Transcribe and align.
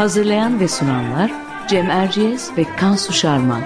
Hazırlayan 0.00 0.60
ve 0.60 0.68
sunanlar 0.68 1.32
Cem 1.68 1.90
Erciyes 1.90 2.56
ve 2.56 2.76
Kansu 2.76 3.12
Şarman. 3.12 3.62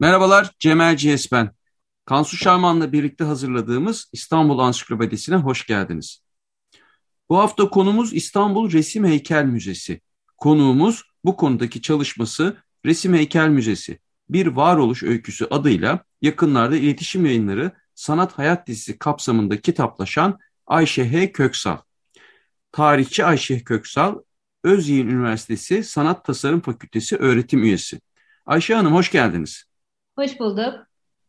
Merhabalar, 0.00 0.50
Cem 0.58 0.80
Erciyes 0.80 1.32
ben. 1.32 1.50
Kansu 2.04 2.36
Şarman'la 2.36 2.92
birlikte 2.92 3.24
hazırladığımız 3.24 4.10
İstanbul 4.12 4.58
Ansiklopedisi'ne 4.58 5.36
hoş 5.36 5.66
geldiniz. 5.66 6.22
Bu 7.28 7.38
hafta 7.38 7.70
konumuz 7.70 8.12
İstanbul 8.12 8.72
Resim 8.72 9.04
Heykel 9.04 9.44
Müzesi. 9.44 10.00
Konuğumuz 10.36 11.13
bu 11.24 11.36
konudaki 11.36 11.82
çalışması 11.82 12.56
Resim 12.86 13.14
Heykel 13.14 13.48
Müzesi. 13.48 13.98
Bir 14.28 14.46
Varoluş 14.46 15.02
Öyküsü 15.02 15.46
adıyla 15.50 16.04
yakınlarda 16.22 16.76
iletişim 16.76 17.26
yayınları 17.26 17.72
Sanat 17.94 18.38
Hayat 18.38 18.66
dizisi 18.66 18.98
kapsamında 18.98 19.60
kitaplaşan 19.60 20.38
Ayşe 20.66 21.12
H. 21.12 21.32
Köksal. 21.32 21.78
Tarihçi 22.72 23.24
Ayşe 23.24 23.64
Köksal, 23.64 24.18
Özyeğin 24.64 25.08
Üniversitesi 25.08 25.84
Sanat 25.84 26.24
Tasarım 26.24 26.60
Fakültesi 26.60 27.16
öğretim 27.16 27.62
üyesi. 27.62 28.00
Ayşe 28.46 28.74
Hanım 28.74 28.94
hoş 28.94 29.10
geldiniz. 29.10 29.64
Hoş 30.18 30.40
bulduk. 30.40 30.74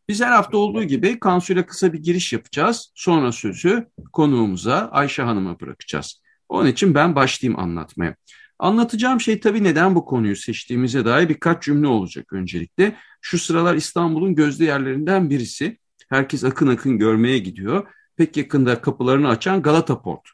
Biz 0.08 0.20
her 0.20 0.32
hafta 0.32 0.58
olduğu 0.58 0.84
gibi 0.84 1.20
Kansu 1.20 1.52
ile 1.52 1.66
kısa 1.66 1.92
bir 1.92 1.98
giriş 1.98 2.32
yapacağız. 2.32 2.92
Sonra 2.94 3.32
sözü 3.32 3.88
konuğumuza 4.12 4.88
Ayşe 4.92 5.22
Hanım'a 5.22 5.60
bırakacağız. 5.60 6.22
Onun 6.48 6.68
için 6.68 6.94
ben 6.94 7.14
başlayayım 7.14 7.60
anlatmaya. 7.60 8.16
Anlatacağım 8.58 9.20
şey 9.20 9.40
tabii 9.40 9.64
neden 9.64 9.94
bu 9.94 10.04
konuyu 10.04 10.36
seçtiğimize 10.36 11.04
dair 11.04 11.28
birkaç 11.28 11.62
cümle 11.62 11.86
olacak 11.86 12.32
öncelikle. 12.32 12.96
Şu 13.20 13.38
sıralar 13.38 13.74
İstanbul'un 13.74 14.34
gözde 14.34 14.64
yerlerinden 14.64 15.30
birisi. 15.30 15.78
Herkes 16.08 16.44
akın 16.44 16.66
akın 16.66 16.98
görmeye 16.98 17.38
gidiyor. 17.38 17.88
Pek 18.16 18.36
yakında 18.36 18.80
kapılarını 18.80 19.28
açan 19.28 19.62
Galata 19.62 20.02
Port. 20.02 20.28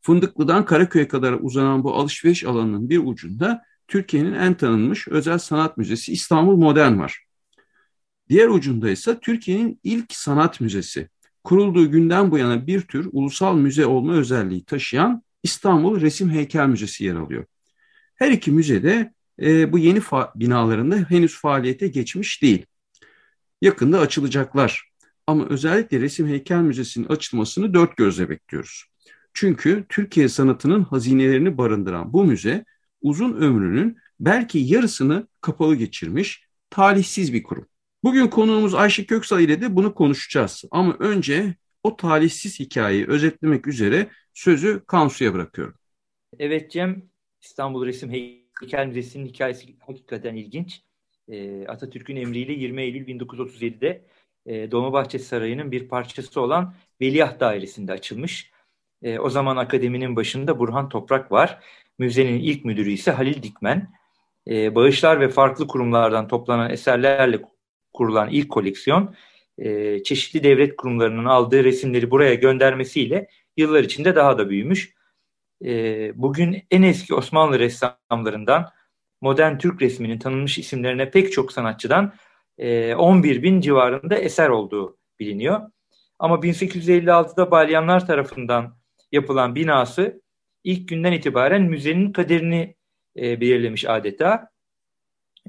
Fındıklı'dan 0.00 0.64
Karaköy'e 0.64 1.08
kadar 1.08 1.32
uzanan 1.40 1.84
bu 1.84 1.94
alışveriş 1.94 2.44
alanının 2.44 2.90
bir 2.90 2.98
ucunda 2.98 3.62
Türkiye'nin 3.88 4.34
en 4.34 4.54
tanınmış 4.54 5.08
özel 5.08 5.38
sanat 5.38 5.76
müzesi 5.76 6.12
İstanbul 6.12 6.56
Modern 6.56 6.98
var. 6.98 7.24
Diğer 8.28 8.48
ucunda 8.48 8.90
ise 8.90 9.18
Türkiye'nin 9.20 9.80
ilk 9.84 10.12
sanat 10.12 10.60
müzesi. 10.60 11.08
Kurulduğu 11.44 11.90
günden 11.90 12.30
bu 12.30 12.38
yana 12.38 12.66
bir 12.66 12.80
tür 12.80 13.08
ulusal 13.12 13.56
müze 13.56 13.86
olma 13.86 14.12
özelliği 14.12 14.64
taşıyan 14.64 15.22
İstanbul 15.42 16.00
Resim 16.00 16.30
Heykel 16.30 16.66
Müzesi 16.66 17.04
yer 17.04 17.14
alıyor. 17.14 17.44
Her 18.20 18.30
iki 18.30 18.50
müzede 18.50 19.12
e, 19.42 19.72
bu 19.72 19.78
yeni 19.78 20.00
binalarında 20.34 20.96
henüz 20.96 21.40
faaliyete 21.40 21.88
geçmiş 21.88 22.42
değil. 22.42 22.66
Yakında 23.62 24.00
açılacaklar. 24.00 24.90
Ama 25.26 25.46
özellikle 25.48 26.00
Resim 26.00 26.28
Heykel 26.28 26.60
Müzesi'nin 26.60 27.06
açılmasını 27.06 27.74
dört 27.74 27.96
gözle 27.96 28.28
bekliyoruz. 28.28 28.84
Çünkü 29.34 29.84
Türkiye 29.88 30.28
sanatının 30.28 30.84
hazinelerini 30.84 31.58
barındıran 31.58 32.12
bu 32.12 32.24
müze 32.24 32.64
uzun 33.02 33.32
ömrünün 33.32 33.98
belki 34.20 34.58
yarısını 34.58 35.26
kapalı 35.40 35.76
geçirmiş 35.76 36.44
talihsiz 36.70 37.32
bir 37.32 37.42
kurum. 37.42 37.66
Bugün 38.04 38.26
konuğumuz 38.26 38.74
Ayşe 38.74 39.06
Köksal 39.06 39.40
ile 39.40 39.60
de 39.60 39.76
bunu 39.76 39.94
konuşacağız. 39.94 40.64
Ama 40.70 40.96
önce 40.98 41.54
o 41.82 41.96
talihsiz 41.96 42.60
hikayeyi 42.60 43.06
özetlemek 43.06 43.66
üzere 43.66 44.08
sözü 44.34 44.82
Kansu'ya 44.86 45.34
bırakıyorum. 45.34 45.74
Evet 46.38 46.70
Cem, 46.70 47.09
İstanbul 47.42 47.86
Resim 47.86 48.10
Heykel 48.10 48.86
Müzesi'nin 48.86 49.26
hikayesi 49.26 49.76
hakikaten 49.80 50.36
ilginç. 50.36 50.82
Ee, 51.28 51.66
Atatürk'ün 51.66 52.16
emriyle 52.16 52.52
20 52.52 52.82
Eylül 52.82 53.06
1937'de 53.06 54.04
e, 54.46 54.70
Dolmabahçe 54.70 55.18
Sarayı'nın 55.18 55.72
bir 55.72 55.88
parçası 55.88 56.40
olan 56.40 56.74
Veliaht 57.00 57.40
Dairesi'nde 57.40 57.92
açılmış. 57.92 58.50
E, 59.02 59.18
o 59.18 59.30
zaman 59.30 59.56
akademinin 59.56 60.16
başında 60.16 60.58
Burhan 60.58 60.88
Toprak 60.88 61.32
var. 61.32 61.60
Müzenin 61.98 62.40
ilk 62.40 62.64
müdürü 62.64 62.90
ise 62.90 63.10
Halil 63.10 63.42
Dikmen. 63.42 63.90
E, 64.48 64.74
bağışlar 64.74 65.20
ve 65.20 65.28
farklı 65.28 65.66
kurumlardan 65.66 66.28
toplanan 66.28 66.70
eserlerle 66.70 67.42
kurulan 67.92 68.30
ilk 68.30 68.50
koleksiyon 68.50 69.14
e, 69.58 70.02
çeşitli 70.02 70.42
devlet 70.42 70.76
kurumlarının 70.76 71.24
aldığı 71.24 71.64
resimleri 71.64 72.10
buraya 72.10 72.34
göndermesiyle 72.34 73.28
yıllar 73.56 73.84
içinde 73.84 74.16
daha 74.16 74.38
da 74.38 74.50
büyümüş. 74.50 74.94
E, 75.64 76.12
bugün 76.14 76.62
en 76.70 76.82
eski 76.82 77.14
Osmanlı 77.14 77.58
ressamlarından 77.58 78.70
modern 79.20 79.58
Türk 79.58 79.82
resminin 79.82 80.18
tanınmış 80.18 80.58
isimlerine 80.58 81.10
pek 81.10 81.32
çok 81.32 81.52
sanatçıdan 81.52 82.12
e, 82.58 82.94
11 82.94 83.42
bin 83.42 83.60
civarında 83.60 84.18
eser 84.18 84.48
olduğu 84.48 84.98
biliniyor. 85.20 85.60
Ama 86.18 86.34
1856'da 86.34 87.50
Balyanlar 87.50 88.06
tarafından 88.06 88.76
yapılan 89.12 89.54
binası 89.54 90.22
ilk 90.64 90.88
günden 90.88 91.12
itibaren 91.12 91.62
müzenin 91.62 92.12
kaderini 92.12 92.76
e, 93.16 93.40
belirlemiş 93.40 93.84
adeta 93.84 94.50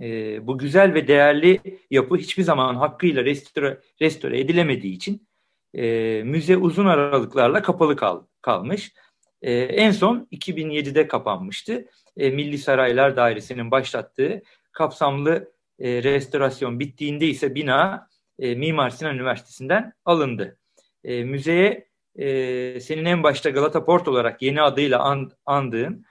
e, 0.02 0.48
bu 0.48 0.58
güzel 0.58 0.94
ve 0.94 1.08
değerli 1.08 1.60
yapı 1.92 2.18
hiçbir 2.18 2.44
zaman 2.44 2.76
hakkıyla 2.76 3.26
restore, 3.26 3.80
restore 4.02 4.40
edilemediği 4.40 4.96
için 4.96 5.28
e, 5.74 6.24
müze 6.24 6.58
uzun 6.58 6.86
aralıklarla 6.86 7.62
kapalı 7.62 7.96
kal, 7.96 8.22
kalmış. 8.42 8.94
E, 9.42 9.54
en 9.54 9.92
son 9.92 10.28
2007'de 10.32 11.08
kapanmıştı. 11.08 11.86
E, 12.18 12.30
Milli 12.30 12.58
Saraylar 12.58 13.18
Dairesi'nin 13.18 13.72
başlattığı 13.72 14.42
kapsamlı 14.72 15.52
e, 15.80 16.04
restorasyon 16.04 16.80
bittiğinde 16.80 17.28
ise 17.28 17.56
bina 17.56 18.08
e, 18.40 18.56
Mimar 18.56 18.90
Sinan 18.90 19.16
Üniversitesi'nden 19.16 19.94
alındı. 20.06 20.58
E, 21.04 21.24
müzeye 21.24 21.88
e, 22.16 22.80
senin 22.80 23.06
en 23.06 23.24
başta 23.24 23.50
Galata 23.50 23.86
Port 23.86 24.08
olarak 24.08 24.42
yeni 24.42 24.62
adıyla 24.62 25.00
and, 25.00 25.32
andığın 25.46 26.06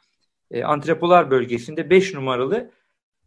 e, 0.51 0.65
Antrepolar 0.65 1.31
bölgesinde 1.31 1.91
5 1.91 2.15
numaralı 2.15 2.71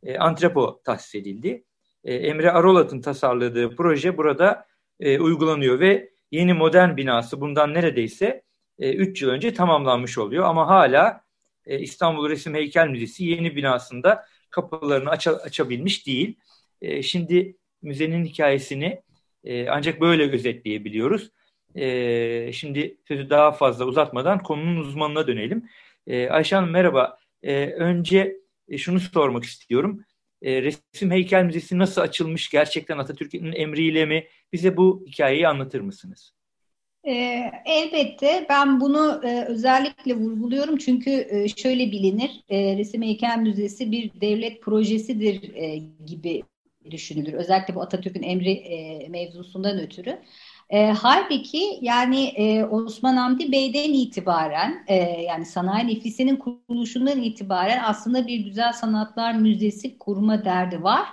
e, 0.03 0.17
antrepo 0.17 0.81
tahsis 0.83 1.15
edildi. 1.15 1.63
E, 2.03 2.15
Emre 2.15 2.51
Arolat'ın 2.51 3.01
tasarladığı 3.01 3.75
proje 3.75 4.17
burada 4.17 4.65
e, 4.99 5.19
uygulanıyor 5.19 5.79
ve 5.79 6.09
yeni 6.31 6.53
modern 6.53 6.97
binası 6.97 7.41
bundan 7.41 7.73
neredeyse 7.73 8.43
3 8.79 9.21
e, 9.21 9.25
yıl 9.25 9.31
önce 9.31 9.53
tamamlanmış 9.53 10.17
oluyor. 10.17 10.45
Ama 10.45 10.67
hala 10.67 11.23
e, 11.65 11.79
İstanbul 11.79 12.29
Resim 12.29 12.53
Heykel 12.53 12.87
Müzesi 12.87 13.25
yeni 13.25 13.55
binasında 13.55 14.25
kapılarını 14.49 15.09
aç 15.09 15.27
açabilmiş 15.27 16.07
değil. 16.07 16.39
E, 16.81 17.03
şimdi 17.03 17.57
müzenin 17.81 18.25
hikayesini 18.25 19.01
ancak 19.69 20.01
böyle 20.01 20.31
özetleyebiliyoruz. 20.31 21.31
Şimdi 22.53 22.97
sözü 23.07 23.29
daha 23.29 23.51
fazla 23.51 23.85
uzatmadan 23.85 24.43
konunun 24.43 24.77
uzmanına 24.77 25.27
dönelim. 25.27 25.69
Ayşe 26.29 26.55
Hanım 26.55 26.69
merhaba. 26.69 27.17
Önce 27.77 28.37
şunu 28.77 28.99
sormak 28.99 29.43
istiyorum. 29.43 30.05
Resim 30.43 31.11
Heykel 31.11 31.43
Müzesi 31.43 31.79
nasıl 31.79 32.01
açılmış? 32.01 32.49
Gerçekten 32.49 32.97
Atatürk'ün 32.97 33.51
emriyle 33.51 34.05
mi? 34.05 34.27
Bize 34.53 34.77
bu 34.77 35.05
hikayeyi 35.07 35.47
anlatır 35.47 35.81
mısınız? 35.81 36.33
E, 37.07 37.51
elbette 37.65 38.45
ben 38.49 38.81
bunu 38.81 39.21
e, 39.23 39.45
özellikle 39.45 40.15
vurguluyorum 40.15 40.77
çünkü 40.77 41.27
e, 41.29 41.47
şöyle 41.47 41.91
bilinir 41.91 42.43
e, 42.49 42.77
Resim 42.77 43.01
Heykel 43.01 43.37
Müzesi 43.37 43.91
bir 43.91 44.21
devlet 44.21 44.61
projesidir 44.61 45.41
gibi 46.05 46.43
düşünülür. 46.91 47.33
Özellikle 47.33 47.75
bu 47.75 47.81
Atatürk'ün 47.81 48.23
emri 48.23 48.63
mevzusundan 49.09 49.79
ötürü. 49.79 50.19
Halbuki 50.97 51.79
yani 51.81 52.33
Osman 52.71 53.17
Hamdi 53.17 53.51
Bey'den 53.51 53.93
itibaren 53.93 54.85
yani 55.27 55.45
sanayi 55.45 55.87
nefisinin 55.87 56.35
kuruluşundan 56.35 57.21
itibaren 57.21 57.83
aslında 57.83 58.27
bir 58.27 58.39
güzel 58.39 58.73
sanatlar 58.73 59.33
müzesi 59.33 59.97
kurma 59.97 60.45
derdi 60.45 60.83
var. 60.83 61.07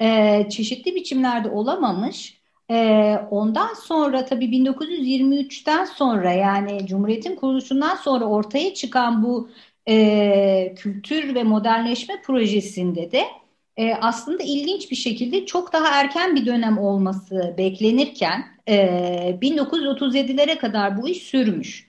E, 0.00 0.46
çeşitli 0.50 0.94
biçimlerde 0.94 1.48
olamamış 1.48 2.35
Ondan 3.30 3.74
sonra 3.74 4.24
tabii 4.24 4.50
1923'ten 4.50 5.84
sonra 5.84 6.32
yani 6.32 6.86
Cumhuriyet'in 6.86 7.36
kuruluşundan 7.36 7.96
sonra 7.96 8.24
ortaya 8.24 8.74
çıkan 8.74 9.22
bu 9.22 9.50
e, 9.88 10.74
kültür 10.76 11.34
ve 11.34 11.42
modernleşme 11.42 12.22
projesinde 12.22 13.12
de 13.12 13.24
e, 13.76 13.94
aslında 13.94 14.42
ilginç 14.42 14.90
bir 14.90 14.96
şekilde 14.96 15.46
çok 15.46 15.72
daha 15.72 16.00
erken 16.00 16.36
bir 16.36 16.46
dönem 16.46 16.78
olması 16.78 17.54
beklenirken 17.58 18.44
e, 18.68 19.38
1937'lere 19.42 20.58
kadar 20.58 21.02
bu 21.02 21.08
iş 21.08 21.22
sürmüş. 21.22 21.86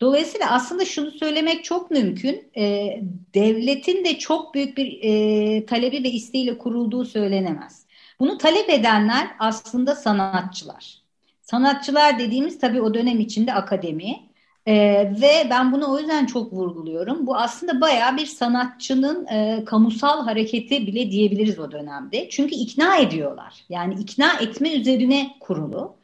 Dolayısıyla 0.00 0.50
aslında 0.50 0.84
şunu 0.84 1.10
söylemek 1.10 1.64
çok 1.64 1.90
mümkün. 1.90 2.50
E, 2.56 2.96
devletin 3.34 4.04
de 4.04 4.18
çok 4.18 4.54
büyük 4.54 4.76
bir 4.76 4.98
e, 5.02 5.66
talebi 5.66 6.04
ve 6.04 6.10
isteğiyle 6.10 6.58
kurulduğu 6.58 7.04
söylenemez. 7.04 7.86
Bunu 8.20 8.38
talep 8.38 8.70
edenler 8.70 9.30
aslında 9.38 9.94
sanatçılar. 9.94 11.02
Sanatçılar 11.42 12.18
dediğimiz 12.18 12.58
tabii 12.58 12.82
o 12.82 12.94
dönem 12.94 13.20
içinde 13.20 13.54
akademi. 13.54 14.30
E, 14.66 14.74
ve 15.20 15.46
ben 15.50 15.72
bunu 15.72 15.92
o 15.92 15.98
yüzden 15.98 16.26
çok 16.26 16.52
vurguluyorum. 16.52 17.26
Bu 17.26 17.36
aslında 17.36 17.80
bayağı 17.80 18.16
bir 18.16 18.26
sanatçının 18.26 19.26
e, 19.26 19.64
kamusal 19.64 20.24
hareketi 20.24 20.86
bile 20.86 21.10
diyebiliriz 21.10 21.58
o 21.58 21.72
dönemde. 21.72 22.28
Çünkü 22.28 22.54
ikna 22.54 22.96
ediyorlar. 22.96 23.64
Yani 23.68 23.94
ikna 24.00 24.32
etme 24.40 24.72
üzerine 24.72 25.30
kurulu. 25.40 25.96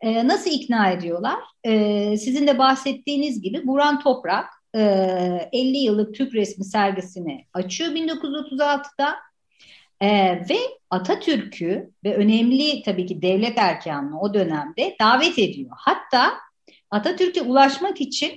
E, 0.00 0.28
nasıl 0.28 0.50
ikna 0.50 0.90
ediyorlar? 0.90 1.38
E, 1.64 2.16
sizin 2.16 2.46
de 2.46 2.58
bahsettiğiniz 2.58 3.42
gibi 3.42 3.66
Buran 3.66 4.00
Toprak 4.00 4.46
e, 4.74 4.80
50 5.52 5.78
yıllık 5.78 6.14
Türk 6.14 6.34
resmi 6.34 6.64
sergisini 6.64 7.46
açıyor 7.54 7.90
1936'da. 7.90 9.14
Ee, 10.02 10.42
ve 10.50 10.58
Atatürk'ü 10.90 11.90
ve 12.04 12.14
önemli 12.14 12.82
tabii 12.82 13.06
ki 13.06 13.22
devlet 13.22 13.58
erkanını 13.58 14.20
o 14.20 14.34
dönemde 14.34 14.96
davet 15.00 15.38
ediyor. 15.38 15.70
Hatta 15.76 16.32
Atatürk'e 16.90 17.42
ulaşmak 17.42 18.00
için 18.00 18.32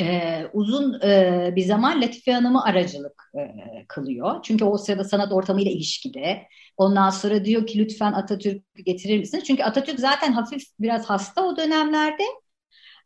e, 0.00 0.40
uzun 0.52 1.00
e, 1.00 1.52
bir 1.56 1.62
zaman 1.62 2.02
Latife 2.02 2.32
Hanım'ı 2.32 2.64
aracılık 2.64 3.32
e, 3.34 3.40
kılıyor. 3.88 4.42
Çünkü 4.42 4.64
o 4.64 4.78
sırada 4.78 5.04
sanat 5.04 5.32
ortamıyla 5.32 5.70
ilişkide. 5.70 6.42
Ondan 6.76 7.10
sonra 7.10 7.44
diyor 7.44 7.66
ki 7.66 7.78
lütfen 7.78 8.12
Atatürk'ü 8.12 8.82
getirir 8.82 9.18
misiniz? 9.18 9.44
Çünkü 9.44 9.62
Atatürk 9.62 10.00
zaten 10.00 10.32
hafif 10.32 10.62
biraz 10.80 11.06
hasta 11.06 11.44
o 11.44 11.56
dönemlerde. 11.56 12.22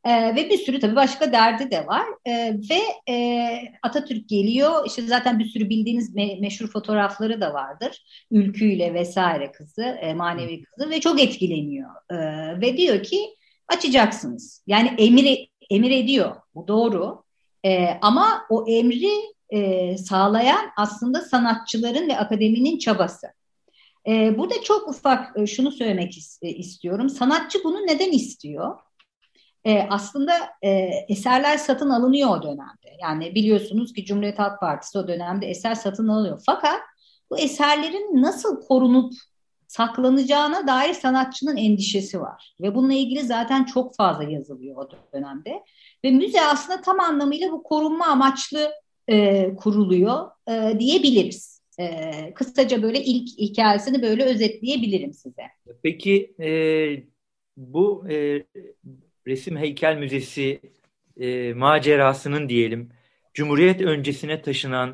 E, 0.04 0.37
ve 0.37 0.50
bir 0.50 0.58
sürü 0.58 0.81
tabii 0.81 0.96
başka 0.96 1.32
derdi 1.32 1.70
de 1.70 1.87
var. 1.87 2.06
E, 2.25 2.54
ve 2.70 3.12
e, 3.12 3.58
Atatürk 3.82 4.28
geliyor. 4.28 4.87
İşte 4.87 5.02
zaten 5.02 5.38
bir 5.38 5.44
sürü 5.44 5.69
bildiğiniz 5.69 6.14
me- 6.14 6.40
meşhur 6.40 6.66
fotoğrafları 6.66 7.40
da 7.40 7.54
vardır. 7.54 8.04
Ülküyle 8.31 8.94
vesaire 8.94 9.52
kızı, 9.52 9.82
e, 9.82 10.14
manevi 10.14 10.62
kızı 10.62 10.90
ve 10.90 11.00
çok 11.00 11.20
etkileniyor. 11.20 11.90
E, 12.10 12.16
ve 12.60 12.76
diyor 12.76 13.02
ki 13.02 13.37
açacaksınız. 13.69 14.62
Yani 14.66 14.94
emir, 14.99 15.49
emir 15.70 15.90
ediyor. 15.90 16.37
Bu 16.54 16.69
doğru. 16.69 17.25
E, 17.64 17.87
ama 18.02 18.46
o 18.50 18.64
emri 18.69 19.12
e, 19.50 19.99
sağlayan 19.99 20.70
aslında 20.76 21.20
sanatçıların 21.20 22.08
ve 22.08 22.19
akademinin 22.19 22.78
çabası. 22.78 23.26
E, 24.06 24.38
burada 24.38 24.54
çok 24.62 24.88
ufak 24.88 25.38
e, 25.38 25.46
şunu 25.46 25.72
söylemek 25.72 26.19
is, 26.19 26.38
e, 26.43 26.49
istiyorum. 26.49 27.08
Sanatçı 27.08 27.64
bunu 27.64 27.87
neden 27.87 28.12
istiyor? 28.12 28.78
E, 29.64 29.87
aslında 29.91 30.32
e, 30.62 30.70
eserler 31.09 31.56
satın 31.56 31.91
alınıyor 31.91 32.38
o 32.38 32.43
dönemde. 32.43 32.97
Yani 33.03 33.35
biliyorsunuz 33.35 33.93
ki 33.93 34.05
Cumhuriyet 34.05 34.38
Halk 34.38 34.61
Partisi 34.61 34.99
o 34.99 35.09
dönemde 35.09 35.47
eser 35.47 35.75
satın 35.75 36.09
alıyor. 36.09 36.43
Fakat 36.47 36.81
bu 37.31 37.38
eserlerin 37.38 38.23
nasıl 38.23 38.61
korunup 38.61 39.12
saklanacağına 39.69 40.67
dair 40.67 40.94
sanatçının 40.94 41.56
endişesi 41.56 42.20
var. 42.20 42.55
Ve 42.61 42.75
bununla 42.75 42.93
ilgili 42.93 43.23
zaten 43.23 43.64
çok 43.64 43.97
fazla 43.97 44.25
yazılıyor 44.25 44.76
o 44.76 44.88
dönemde. 45.12 45.62
Ve 46.05 46.11
müze 46.11 46.41
aslında 46.41 46.81
tam 46.81 47.00
anlamıyla 47.00 47.53
bu 47.53 47.62
korunma 47.62 48.06
amaçlı 48.06 48.73
e, 49.09 49.55
kuruluyor 49.55 50.31
e, 50.49 50.79
diyebiliriz. 50.79 51.62
E, 51.79 52.35
kısaca 52.35 52.82
böyle 52.82 53.05
ilk 53.05 53.38
hikayesini 53.38 54.03
böyle 54.03 54.25
özetleyebilirim 54.25 55.12
size. 55.12 55.43
Peki 55.82 56.35
e, 56.41 56.49
bu 57.56 58.09
e, 58.11 58.44
Resim 59.27 59.57
Heykel 59.57 59.99
Müzesi 59.99 60.61
e, 61.21 61.55
macerasının 61.55 62.49
diyelim 62.49 62.93
Cumhuriyet 63.35 63.81
öncesine 63.81 64.43
taşınan 64.43 64.89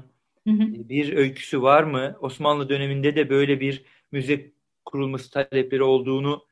hı 0.47 0.51
hı. 0.51 0.89
bir 0.89 1.17
öyküsü 1.17 1.63
var 1.63 1.83
mı? 1.83 2.17
Osmanlı 2.21 2.69
döneminde 2.69 3.17
de 3.17 3.31
böyle 3.31 3.61
bir 3.61 3.85
müze 4.13 4.53
kurulması 4.85 5.31
talepleri 5.31 5.83
olduğunu 5.83 6.47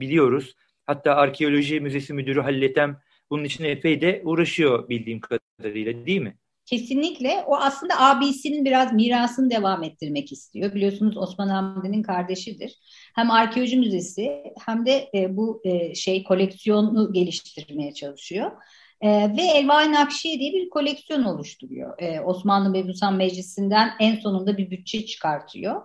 biliyoruz. 0.00 0.56
Hatta 0.86 1.14
Arkeoloji 1.14 1.80
Müzesi 1.80 2.14
Müdürü 2.14 2.40
Halil 2.40 2.62
Ethem 2.62 3.00
bunun 3.30 3.44
için 3.44 3.64
epey 3.64 4.00
de 4.00 4.22
uğraşıyor 4.24 4.88
bildiğim 4.88 5.20
kadarıyla 5.20 6.06
değil 6.06 6.20
mi? 6.20 6.36
Kesinlikle. 6.66 7.44
O 7.46 7.56
aslında 7.56 8.00
abisinin 8.00 8.64
biraz 8.64 8.92
mirasını 8.92 9.50
devam 9.50 9.82
ettirmek 9.82 10.32
istiyor. 10.32 10.74
Biliyorsunuz 10.74 11.16
Osman 11.16 11.48
Hamdi'nin 11.48 12.02
kardeşidir. 12.02 12.78
Hem 13.14 13.30
arkeoloji 13.30 13.76
müzesi 13.76 14.42
hem 14.66 14.86
de 14.86 15.10
e, 15.14 15.36
bu 15.36 15.60
e, 15.64 15.94
şey 15.94 16.24
koleksiyonu 16.24 17.12
geliştirmeye 17.12 17.94
çalışıyor. 17.94 18.52
E, 19.00 19.08
ve 19.36 19.42
Elvai 19.42 19.92
Nakşiye 19.92 20.38
diye 20.38 20.52
bir 20.52 20.70
koleksiyon 20.70 21.24
oluşturuyor. 21.24 21.98
E, 21.98 22.20
Osmanlı 22.20 22.70
Mebusan 22.70 23.16
Meclisi'nden 23.16 23.90
en 24.00 24.16
sonunda 24.16 24.56
bir 24.58 24.70
bütçe 24.70 25.06
çıkartıyor. 25.06 25.82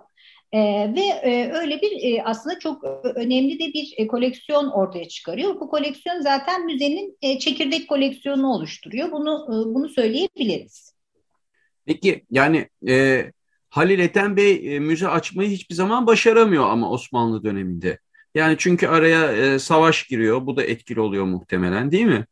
E, 0.52 0.58
ve 0.94 1.00
e, 1.00 1.52
öyle 1.52 1.80
bir 1.82 2.12
e, 2.12 2.22
aslında 2.24 2.58
çok 2.58 2.84
önemli 3.14 3.58
de 3.58 3.72
bir 3.72 3.94
e, 3.96 4.06
koleksiyon 4.06 4.68
ortaya 4.70 5.08
çıkarıyor. 5.08 5.60
Bu 5.60 5.68
koleksiyon 5.68 6.20
zaten 6.20 6.66
müzenin 6.66 7.18
e, 7.22 7.38
çekirdek 7.38 7.88
koleksiyonunu 7.88 8.52
oluşturuyor. 8.52 9.12
Bunu 9.12 9.46
e, 9.48 9.74
bunu 9.74 9.88
söyleyebiliriz. 9.88 10.94
Peki 11.86 12.24
yani 12.30 12.68
e, 12.88 13.24
Halil 13.70 13.98
Ethem 13.98 14.36
Bey 14.36 14.76
e, 14.76 14.80
müze 14.80 15.08
açmayı 15.08 15.50
hiçbir 15.50 15.74
zaman 15.74 16.06
başaramıyor 16.06 16.70
ama 16.70 16.90
Osmanlı 16.90 17.44
döneminde. 17.44 17.98
Yani 18.34 18.56
çünkü 18.58 18.86
araya 18.86 19.32
e, 19.32 19.58
savaş 19.58 20.06
giriyor. 20.06 20.46
Bu 20.46 20.56
da 20.56 20.62
etkili 20.62 21.00
oluyor 21.00 21.24
muhtemelen 21.24 21.90
değil 21.90 22.06
mi? 22.06 22.26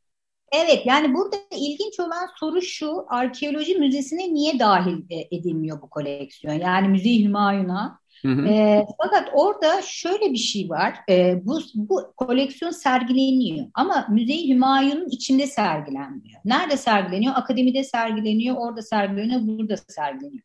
Evet 0.52 0.82
yani 0.86 1.14
burada 1.14 1.36
ilginç 1.50 2.00
olan 2.00 2.28
soru 2.40 2.62
şu 2.62 3.04
arkeoloji 3.08 3.74
müzesine 3.74 4.34
niye 4.34 4.58
dahil 4.58 5.02
e, 5.10 5.36
edilmiyor 5.36 5.82
bu 5.82 5.90
koleksiyon? 5.90 6.54
Yani 6.54 6.88
Müze-i 6.88 7.24
Hümayun'a 7.24 8.00
Hı 8.22 8.28
hı. 8.28 8.46
E, 8.46 8.86
fakat 9.02 9.28
orada 9.32 9.82
şöyle 9.82 10.32
bir 10.32 10.38
şey 10.38 10.70
var. 10.70 10.94
E, 11.08 11.46
bu, 11.46 11.60
bu 11.74 12.12
koleksiyon 12.16 12.70
sergileniyor 12.70 13.66
ama 13.74 14.06
Müze-i 14.10 14.48
Hümayun'un 14.48 15.08
içinde 15.08 15.46
sergilenmiyor. 15.46 16.40
Nerede 16.44 16.76
sergileniyor? 16.76 17.34
Akademide 17.36 17.84
sergileniyor, 17.84 18.56
orada 18.56 18.82
sergileniyor, 18.82 19.40
burada 19.44 19.76
sergileniyor. 19.76 20.42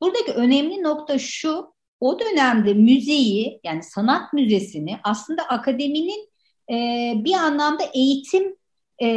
Buradaki 0.00 0.32
önemli 0.32 0.82
nokta 0.82 1.18
şu, 1.18 1.74
o 2.00 2.18
dönemde 2.20 2.74
müzeyi 2.74 3.60
yani 3.64 3.82
sanat 3.82 4.32
müzesini 4.32 4.98
aslında 5.02 5.42
akademinin 5.42 6.28
e, 6.70 6.74
bir 7.24 7.34
anlamda 7.34 7.82
eğitim 7.94 8.56
e, 8.98 9.08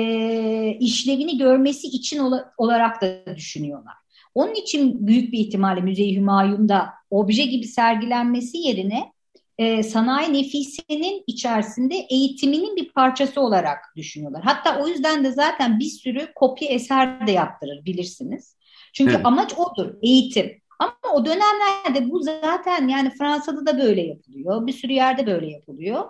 işlevini 0.80 1.38
görmesi 1.38 1.88
için 1.88 2.20
ola, 2.20 2.54
olarak 2.58 3.02
da 3.02 3.36
düşünüyorlar. 3.36 3.94
Onun 4.38 4.54
için 4.54 5.08
büyük 5.08 5.34
bir 5.34 5.40
ihtimalle 5.40 5.82
Müze-i 5.82 6.16
Hümayun'da 6.16 6.90
obje 7.10 7.46
gibi 7.46 7.68
sergilenmesi 7.68 8.58
yerine 8.58 9.12
e, 9.58 9.84
sanayi 9.84 10.34
nefisinin 10.34 11.24
içerisinde 11.28 11.96
eğitiminin 11.96 12.76
bir 12.76 12.90
parçası 12.90 13.42
olarak 13.42 13.78
düşünüyorlar. 13.96 14.44
Hatta 14.44 14.84
o 14.84 14.88
yüzden 14.88 15.24
de 15.24 15.32
zaten 15.32 15.80
bir 15.80 15.90
sürü 15.90 16.34
kopya 16.36 16.68
eser 16.70 17.28
de 17.28 17.32
yaptırır 17.32 17.86
bilirsiniz. 17.86 18.56
Çünkü 18.94 19.16
evet. 19.16 19.26
amaç 19.26 19.54
odur, 19.54 19.94
eğitim. 20.02 20.62
Ama 20.80 20.94
o 21.14 21.26
dönemlerde 21.26 22.12
bu 22.12 22.20
zaten 22.24 22.88
yani 22.88 23.10
Fransa'da 23.10 23.66
da 23.66 23.80
böyle 23.82 24.02
yapılıyor. 24.02 24.68
Bir 24.68 24.74
sürü 24.74 24.94
yerde 24.94 25.28
böyle 25.28 25.52
yapılıyor. 25.52 26.06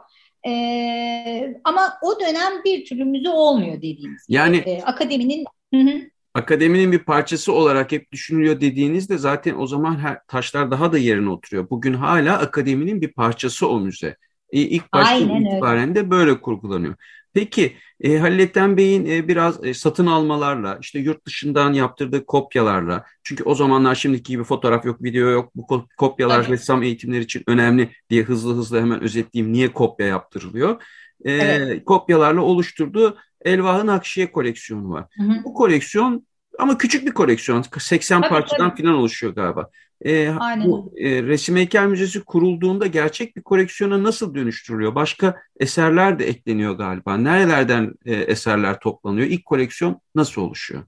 Ee, 0.47 1.53
ama 1.63 1.93
o 2.01 2.19
dönem 2.19 2.63
bir 2.65 2.85
türlü 2.85 3.05
müze 3.05 3.29
olmuyor 3.29 3.77
dediğimiz 3.77 4.25
Yani 4.29 4.57
ee, 4.57 4.81
akademinin 4.81 5.45
hı 5.73 5.79
hı 5.79 6.01
akademinin 6.37 6.91
bir 6.91 6.99
parçası 6.99 7.53
olarak 7.53 7.91
hep 7.91 8.11
düşünülüyor 8.11 8.61
dediğinizde 8.61 9.17
zaten 9.17 9.55
o 9.57 9.67
zaman 9.67 9.99
her, 9.99 10.19
taşlar 10.27 10.71
daha 10.71 10.91
da 10.91 10.97
yerine 10.97 11.29
oturuyor. 11.29 11.69
Bugün 11.69 11.93
hala 11.93 12.39
akademinin 12.39 13.01
bir 13.01 13.13
parçası 13.13 13.67
o 13.67 13.79
müze. 13.79 14.15
E, 14.51 14.59
ilk 14.59 14.93
başta 14.93 15.15
itibaren 15.15 15.95
de 15.95 16.09
böyle 16.09 16.41
kurgulanıyor. 16.41 16.95
Peki 17.33 17.73
e, 18.01 18.17
Halil 18.17 18.77
Bey'in 18.77 19.05
e, 19.05 19.27
biraz 19.27 19.65
e, 19.65 19.73
satın 19.73 20.05
almalarla 20.05 20.77
işte 20.81 20.99
yurt 20.99 21.25
dışından 21.25 21.73
yaptırdığı 21.73 22.25
kopyalarla 22.25 23.05
çünkü 23.23 23.43
o 23.43 23.55
zamanlar 23.55 23.95
şimdiki 23.95 24.33
gibi 24.33 24.43
fotoğraf 24.43 24.85
yok 24.85 25.03
video 25.03 25.29
yok 25.29 25.51
bu 25.55 25.87
kopyalar 25.97 26.39
evet. 26.39 26.49
ressam 26.49 26.83
eğitimleri 26.83 27.23
için 27.23 27.43
önemli 27.47 27.89
diye 28.09 28.23
hızlı 28.23 28.55
hızlı 28.55 28.79
hemen 28.79 29.03
özetleyeyim 29.03 29.53
niye 29.53 29.73
kopya 29.73 30.07
yaptırılıyor. 30.07 30.83
E, 31.25 31.31
evet. 31.31 31.85
Kopyalarla 31.85 32.41
oluşturduğu 32.41 33.17
Elvah'ın 33.45 33.87
Akşiye 33.87 34.31
koleksiyonu 34.31 34.89
var. 34.89 35.05
Hı 35.17 35.23
hı. 35.23 35.43
Bu 35.43 35.53
koleksiyon 35.53 36.27
ama 36.59 36.77
küçük 36.77 37.05
bir 37.07 37.11
koleksiyon. 37.11 37.65
80 37.79 38.21
Tabii, 38.21 38.29
parçadan 38.29 38.69
tabii. 38.69 38.81
falan 38.81 38.95
oluşuyor 38.95 39.35
galiba. 39.35 39.69
E, 40.01 40.29
Aynen 40.29 40.67
bu 40.67 40.93
e, 40.97 41.23
Resim 41.23 41.55
Heykel 41.55 41.87
Müzesi 41.87 42.23
kurulduğunda 42.23 42.87
gerçek 42.87 43.35
bir 43.35 43.41
koleksiyona 43.41 44.03
nasıl 44.03 44.35
dönüştürülüyor? 44.35 44.95
Başka 44.95 45.35
eserler 45.59 46.19
de 46.19 46.27
ekleniyor 46.27 46.73
galiba. 46.73 47.17
Nerelerden 47.17 47.93
e, 48.05 48.13
eserler 48.13 48.79
toplanıyor? 48.79 49.27
İlk 49.27 49.45
koleksiyon 49.45 50.01
nasıl 50.15 50.41
oluşuyor? 50.41 50.83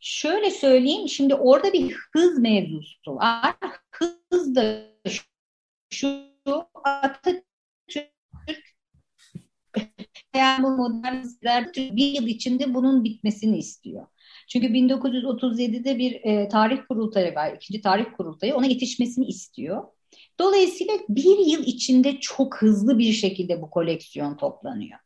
Şöyle 0.00 0.50
söyleyeyim, 0.50 1.08
şimdi 1.08 1.34
orada 1.34 1.72
bir 1.72 1.96
hız 2.12 2.38
mevzusu 2.38 3.16
var. 3.16 3.54
Hız 4.30 4.54
da 4.54 4.80
şu 5.90 6.08
Atatürk 6.84 7.44
yani 10.36 10.62
bu 10.64 10.70
modern 10.70 11.24
bir 11.96 12.12
yıl 12.12 12.26
içinde 12.26 12.74
bunun 12.74 13.04
bitmesini 13.04 13.58
istiyor. 13.58 14.06
Çünkü 14.48 14.66
1937'de 14.66 15.98
bir 15.98 16.12
e, 16.24 16.48
tarih 16.48 16.78
kurultayı 16.88 17.34
var, 17.34 17.52
ikinci 17.56 17.80
tarih 17.80 18.04
kurultayı 18.16 18.54
ona 18.54 18.66
yetişmesini 18.66 19.26
istiyor. 19.26 19.84
Dolayısıyla 20.38 20.94
bir 21.08 21.38
yıl 21.46 21.64
içinde 21.66 22.20
çok 22.20 22.56
hızlı 22.62 22.98
bir 22.98 23.12
şekilde 23.12 23.62
bu 23.62 23.70
koleksiyon 23.70 24.36
toplanıyor. 24.36 24.98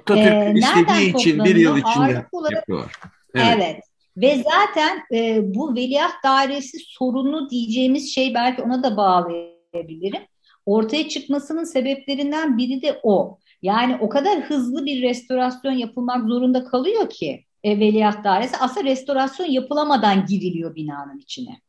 Atatürk 0.00 0.26
Ee, 0.26 0.54
istediği 0.56 1.16
için 1.16 1.44
bir 1.44 1.56
yıl 1.56 1.76
içinde 1.76 1.98
olarak- 1.98 2.14
yapıyorlar. 2.14 2.92
Evet. 3.34 3.46
Evet. 3.56 3.76
Ve 4.16 4.42
zaten 4.52 5.02
e, 5.12 5.54
bu 5.54 5.74
veliaht 5.74 6.24
dairesi 6.24 6.78
sorunu 6.78 7.50
diyeceğimiz 7.50 8.14
şey 8.14 8.34
belki 8.34 8.62
ona 8.62 8.82
da 8.82 8.96
bağlayabilirim. 8.96 10.22
Ortaya 10.66 11.08
çıkmasının 11.08 11.64
sebeplerinden 11.64 12.58
biri 12.58 12.82
de 12.82 13.00
o. 13.02 13.38
Yani 13.62 13.98
o 14.00 14.08
kadar 14.08 14.40
hızlı 14.40 14.86
bir 14.86 15.02
restorasyon 15.02 15.72
yapılmak 15.72 16.26
zorunda 16.26 16.64
kalıyor 16.64 17.10
ki 17.10 17.44
e, 17.64 17.80
veliaht 17.80 18.24
dairesi 18.24 18.56
aslında 18.56 18.90
restorasyon 18.90 19.46
yapılamadan 19.46 20.26
giriliyor 20.26 20.74
binanın 20.74 21.18
içine. 21.18 21.60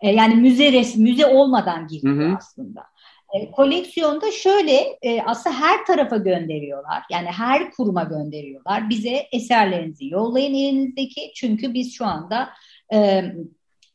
E, 0.00 0.10
yani 0.10 0.34
müze 0.34 0.72
res, 0.72 0.96
müze 0.96 1.26
olmadan 1.26 1.86
giriliyor 1.86 2.28
Hı 2.28 2.32
hı. 2.32 2.36
aslında. 2.36 2.84
E, 3.34 3.50
koleksiyonda 3.50 4.30
şöyle 4.30 4.76
e, 5.02 5.22
aslında 5.22 5.56
her 5.56 5.86
tarafa 5.86 6.16
gönderiyorlar. 6.16 7.02
Yani 7.10 7.28
her 7.28 7.70
kuruma 7.70 8.02
gönderiyorlar. 8.02 8.90
Bize 8.90 9.26
eserlerinizi 9.32 10.06
yollayın 10.06 10.54
elinizdeki. 10.54 11.32
Çünkü 11.34 11.74
biz 11.74 11.94
şu 11.94 12.06
anda 12.06 12.48
e, 12.94 13.24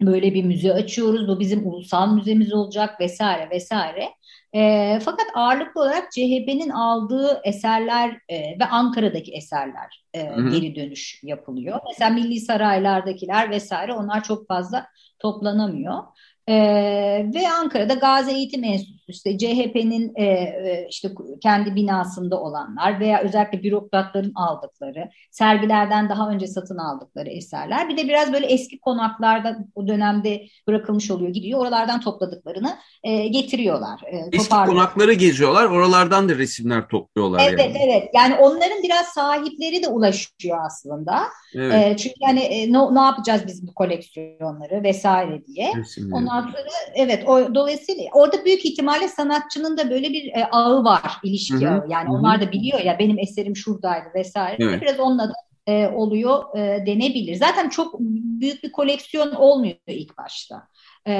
böyle 0.02 0.34
bir 0.34 0.44
müze 0.44 0.74
açıyoruz. 0.74 1.28
Bu 1.28 1.40
bizim 1.40 1.68
ulusal 1.68 2.14
müzemiz 2.14 2.54
olacak 2.54 3.00
vesaire 3.00 3.50
vesaire. 3.50 4.10
E, 4.56 5.00
fakat 5.00 5.28
ağırlıklı 5.36 5.82
olarak 5.82 6.12
CHP'nin 6.12 6.70
aldığı 6.70 7.42
eserler 7.44 8.18
e, 8.30 8.60
ve 8.60 8.66
Ankara'daki 8.66 9.32
eserler 9.32 10.06
e, 10.14 10.22
geri 10.22 10.76
dönüş 10.76 11.20
yapılıyor. 11.24 11.80
Mesela 11.88 12.10
Milli 12.10 12.40
Saraylar'dakiler 12.40 13.50
vesaire 13.50 13.94
onlar 13.94 14.24
çok 14.24 14.48
fazla 14.48 14.88
toplanamıyor. 15.20 16.04
Ee, 16.50 17.26
ve 17.34 17.50
Ankara'da 17.60 17.94
Gazi 17.94 18.32
Eğitim 18.32 18.64
Enstitüsü 18.64 18.99
işte 19.10 19.38
CHP'nin 19.38 20.14
e, 20.16 20.24
e, 20.24 20.88
işte 20.90 21.10
kendi 21.42 21.76
binasında 21.76 22.42
olanlar 22.42 23.00
veya 23.00 23.22
özellikle 23.22 23.64
bürokratların 23.64 24.32
aldıkları 24.36 25.10
sergilerden 25.32 26.10
daha 26.10 26.30
önce 26.30 26.48
satın 26.48 26.78
aldıkları 26.78 27.30
eserler 27.30 27.90
bir 27.90 27.98
de 27.98 28.08
biraz 28.08 28.34
böyle 28.34 28.46
eski 28.46 28.80
konaklarda 28.80 29.58
o 29.76 29.88
dönemde 29.88 30.48
bırakılmış 30.68 31.12
oluyor 31.12 31.30
gidiyor 31.30 31.60
oralardan 31.60 32.02
topladıklarını 32.02 32.78
e, 33.04 33.28
getiriyorlar 33.28 34.02
e, 34.12 34.20
Eski 34.32 34.56
konakları 34.56 35.14
geziyorlar. 35.14 35.66
Oralardan 35.66 36.30
da 36.30 36.36
resimler 36.36 36.88
topluyorlar. 36.88 37.42
Evet 37.50 37.60
yani. 37.60 37.78
evet 37.86 38.10
yani 38.14 38.36
onların 38.36 38.84
biraz 38.84 39.06
sahipleri 39.06 39.84
de 39.84 39.88
ulaşıyor 39.88 40.58
aslında. 40.66 41.24
Evet. 41.56 41.74
E, 41.74 41.98
çünkü 41.98 42.16
hani 42.26 42.40
e, 42.40 42.74
ne, 42.74 42.96
ne 42.96 43.00
yapacağız 43.00 43.42
biz 43.48 43.68
bu 43.68 43.74
koleksiyonları 43.74 44.84
vesaire 44.84 45.46
diye. 45.46 45.74
resimleri. 45.78 46.16
Ondan 46.16 46.42
sonra 46.42 46.58
evet 46.96 47.28
o 47.28 47.56
dolayısıyla 47.56 48.04
orada 48.14 48.46
büyük 48.46 48.66
ihtimalle 49.00 49.08
sanatçının 49.08 49.78
da 49.78 49.90
böyle 49.90 50.10
bir 50.10 50.34
e, 50.34 50.46
ağı 50.52 50.84
var, 50.84 51.18
ilişki 51.24 51.70
ağı. 51.70 51.86
Yani 51.90 52.08
hı 52.08 52.12
hı. 52.12 52.16
onlar 52.16 52.42
da 52.42 52.52
biliyor 52.52 52.80
ya 52.80 53.00
benim 53.00 53.20
eserim 53.20 53.56
şuradaydı 53.56 54.10
vesaire. 54.16 54.64
Evet. 54.64 54.82
Biraz 54.82 55.00
onunla 55.00 55.30
da 55.30 55.34
e, 55.68 55.88
oluyor 55.88 56.58
e, 56.58 56.86
denebilir. 56.86 57.36
Zaten 57.36 57.70
çok 57.70 58.00
büyük 58.00 58.64
bir 58.64 58.72
koleksiyon 58.72 59.32
olmuyor 59.32 59.76
ilk 59.88 60.18
başta. 60.18 60.68
E, 61.08 61.14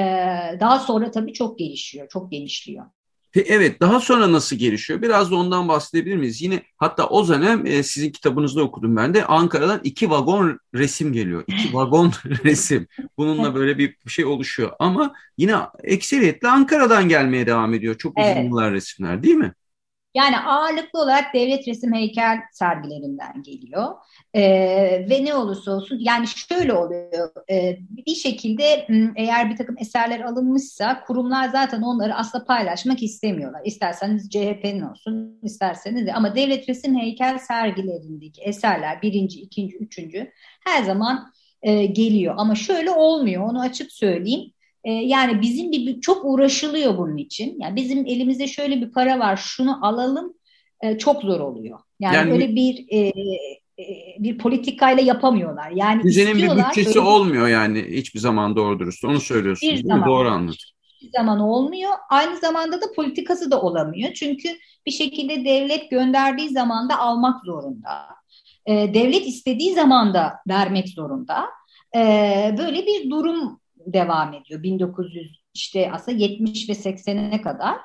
daha 0.60 0.78
sonra 0.78 1.10
tabii 1.10 1.32
çok 1.32 1.58
gelişiyor, 1.58 2.08
çok 2.08 2.30
genişliyor. 2.30 2.86
Pe- 3.32 3.44
Evet, 3.48 3.80
daha 3.80 4.00
sonra 4.00 4.32
nasıl 4.32 4.56
gelişiyor? 4.56 5.02
Biraz 5.02 5.30
da 5.30 5.36
ondan 5.36 5.68
bahsedebilir 5.68 6.16
miyiz? 6.16 6.42
Yine 6.42 6.62
hatta 6.76 7.06
o 7.06 7.28
dönem 7.28 7.66
e, 7.66 7.82
sizin 7.82 8.10
kitabınızda 8.12 8.62
okudum 8.62 8.96
ben 8.96 9.14
de 9.14 9.24
Ankara'dan 9.26 9.80
iki 9.84 10.10
vagon 10.10 10.58
resim 10.74 11.12
geliyor. 11.12 11.44
İki 11.46 11.74
vagon 11.74 12.12
resim. 12.44 12.86
Bununla 13.18 13.54
böyle 13.54 13.78
bir 13.78 13.96
şey 14.06 14.24
oluşuyor. 14.24 14.70
Ama 14.78 15.12
yine 15.38 15.54
ekseriyetle 15.84 16.48
Ankara'dan 16.48 17.08
gelmeye 17.08 17.46
devam 17.46 17.74
ediyor. 17.74 17.98
Çok 17.98 18.18
uzun 18.18 18.28
Evet. 18.28 18.44
yıllar 18.44 18.72
resimler 18.72 19.22
değil 19.22 19.36
mi? 19.36 19.52
Yani 20.14 20.38
ağırlıklı 20.38 21.00
olarak 21.00 21.34
devlet 21.34 21.68
resim 21.68 21.94
heykel 21.94 22.38
sergilerinden 22.52 23.42
geliyor. 23.42 23.94
Ee, 24.34 25.06
ve 25.10 25.24
ne 25.24 25.34
olursa 25.34 25.72
olsun 25.72 25.98
yani 26.00 26.26
şöyle 26.26 26.72
oluyor 26.72 27.30
e, 27.50 27.78
bir 27.90 28.14
şekilde 28.14 28.86
eğer 29.16 29.50
bir 29.50 29.56
takım 29.56 29.76
eserler 29.78 30.20
alınmışsa 30.20 31.04
kurumlar 31.06 31.48
zaten 31.48 31.82
onları 31.82 32.14
asla 32.14 32.44
paylaşmak 32.44 33.02
istemiyorlar. 33.02 33.62
İsterseniz 33.64 34.30
CHP'nin 34.30 34.80
olsun 34.80 35.38
isterseniz 35.42 36.06
de 36.06 36.14
ama 36.14 36.34
devlet 36.34 36.68
resim 36.68 36.98
heykel 36.98 37.38
sergilerindeki 37.38 38.42
eserler 38.42 39.02
birinci, 39.02 39.40
ikinci, 39.40 39.76
üçüncü 39.76 40.32
her 40.64 40.82
zaman 40.82 41.32
e, 41.62 41.86
geliyor. 41.86 42.34
Ama 42.38 42.54
şöyle 42.54 42.90
olmuyor 42.90 43.42
onu 43.42 43.60
açık 43.60 43.92
söyleyeyim. 43.92 44.52
E, 44.84 44.92
yani 44.92 45.40
bizim 45.42 45.72
bir 45.72 46.00
çok 46.00 46.24
uğraşılıyor 46.24 46.98
bunun 46.98 47.16
için. 47.16 47.56
Yani 47.60 47.76
bizim 47.76 48.06
elimizde 48.06 48.46
şöyle 48.46 48.80
bir 48.80 48.92
para 48.92 49.18
var, 49.18 49.36
şunu 49.36 49.86
alalım 49.86 50.34
e, 50.80 50.98
çok 50.98 51.22
zor 51.22 51.40
oluyor. 51.40 51.78
Yani, 52.00 52.16
Yani- 52.16 52.32
öyle 52.32 52.54
bir 52.54 52.86
e, 52.88 52.98
e, 52.98 54.16
bir 54.18 54.38
politikayla 54.38 55.02
yapamıyorlar. 55.02 55.70
Yani 55.70 56.02
Müzenin 56.02 56.36
bir 56.36 56.50
bütçesi 56.56 56.92
şöyle 56.92 57.00
olmuyor 57.00 57.48
yani 57.48 57.84
hiçbir 57.88 58.20
zaman 58.20 58.56
doğru 58.56 58.78
dürüst. 58.78 59.04
Onu 59.04 59.20
söylüyorsunuz 59.20 59.72
Bir 59.72 59.84
zaman. 59.88 60.08
Doğru 60.08 60.28
anladım. 60.28 60.56
hiçbir 60.94 61.18
zaman 61.18 61.40
olmuyor. 61.40 61.90
Aynı 62.10 62.36
zamanda 62.36 62.80
da 62.80 62.84
politikası 62.96 63.50
da 63.50 63.62
olamıyor. 63.62 64.12
Çünkü 64.12 64.48
bir 64.86 64.90
şekilde 64.90 65.44
devlet 65.44 65.90
gönderdiği 65.90 66.48
zaman 66.48 66.88
da 66.88 66.98
almak 66.98 67.44
zorunda. 67.44 68.06
E, 68.66 68.94
devlet 68.94 69.26
istediği 69.26 69.74
zaman 69.74 70.14
da 70.14 70.32
vermek 70.48 70.88
zorunda. 70.88 71.44
E, 71.96 72.00
böyle 72.58 72.86
bir 72.86 73.10
durum 73.10 73.59
devam 73.86 74.34
ediyor. 74.34 74.62
1900 74.62 75.40
işte 75.54 75.92
aslında 75.92 76.18
70 76.18 76.68
ve 76.68 76.72
80'e 76.72 77.42
kadar. 77.42 77.76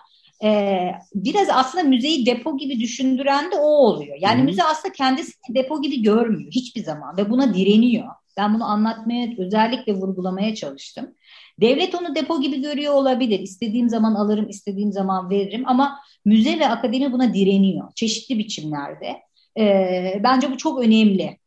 E, 0.43 0.91
biraz 1.15 1.47
aslında 1.51 1.83
müzeyi 1.83 2.25
depo 2.25 2.57
gibi 2.57 2.79
düşündüren 2.79 3.51
de 3.51 3.55
o 3.55 3.67
oluyor. 3.67 4.17
Yani 4.19 4.41
hı. 4.41 4.45
müze 4.45 4.63
aslında 4.63 4.93
kendisini 4.93 5.55
depo 5.55 5.81
gibi 5.81 6.01
görmüyor 6.01 6.51
hiçbir 6.51 6.83
zaman 6.83 7.17
ve 7.17 7.29
buna 7.29 7.53
direniyor. 7.53 8.07
Ben 8.37 8.53
bunu 8.53 8.63
anlatmaya 8.63 9.27
özellikle 9.37 9.93
vurgulamaya 9.93 10.55
çalıştım. 10.55 11.15
Devlet 11.61 11.95
onu 11.95 12.15
depo 12.15 12.41
gibi 12.41 12.61
görüyor 12.61 12.93
olabilir. 12.93 13.39
İstediğim 13.39 13.89
zaman 13.89 14.15
alırım, 14.15 14.49
istediğim 14.49 14.91
zaman 14.91 15.29
veririm 15.29 15.63
ama 15.65 15.99
müze 16.25 16.59
ve 16.59 16.67
akademi 16.67 17.11
buna 17.11 17.33
direniyor. 17.33 17.91
Çeşitli 17.95 18.37
biçimlerde. 18.39 19.15
Ee, 19.59 20.19
bence 20.23 20.51
bu 20.51 20.57
çok 20.57 20.79
önemli. 20.79 21.37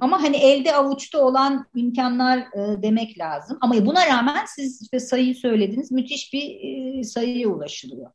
Ama 0.00 0.22
hani 0.22 0.36
elde 0.36 0.74
avuçta 0.74 1.24
olan 1.24 1.66
imkanlar 1.74 2.38
e, 2.38 2.82
demek 2.82 3.18
lazım. 3.18 3.58
Ama 3.60 3.86
buna 3.86 4.06
rağmen 4.06 4.44
siz 4.46 4.82
işte 4.82 5.00
sayıyı 5.00 5.34
söylediniz. 5.34 5.92
Müthiş 5.92 6.32
bir 6.32 6.60
e, 6.98 7.04
sayıya 7.04 7.48
ulaşılıyor. 7.48 8.10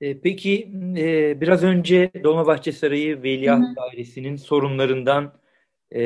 E, 0.00 0.20
Peki 0.20 0.72
e, 0.96 1.40
biraz 1.40 1.64
önce 1.64 2.10
Dolmabahçe 2.24 2.72
Sarayı 2.72 3.22
Veliaht 3.22 3.60
hı. 3.60 3.76
Dairesi'nin 3.76 4.36
sorunlarından 4.36 5.32
e, 5.94 6.00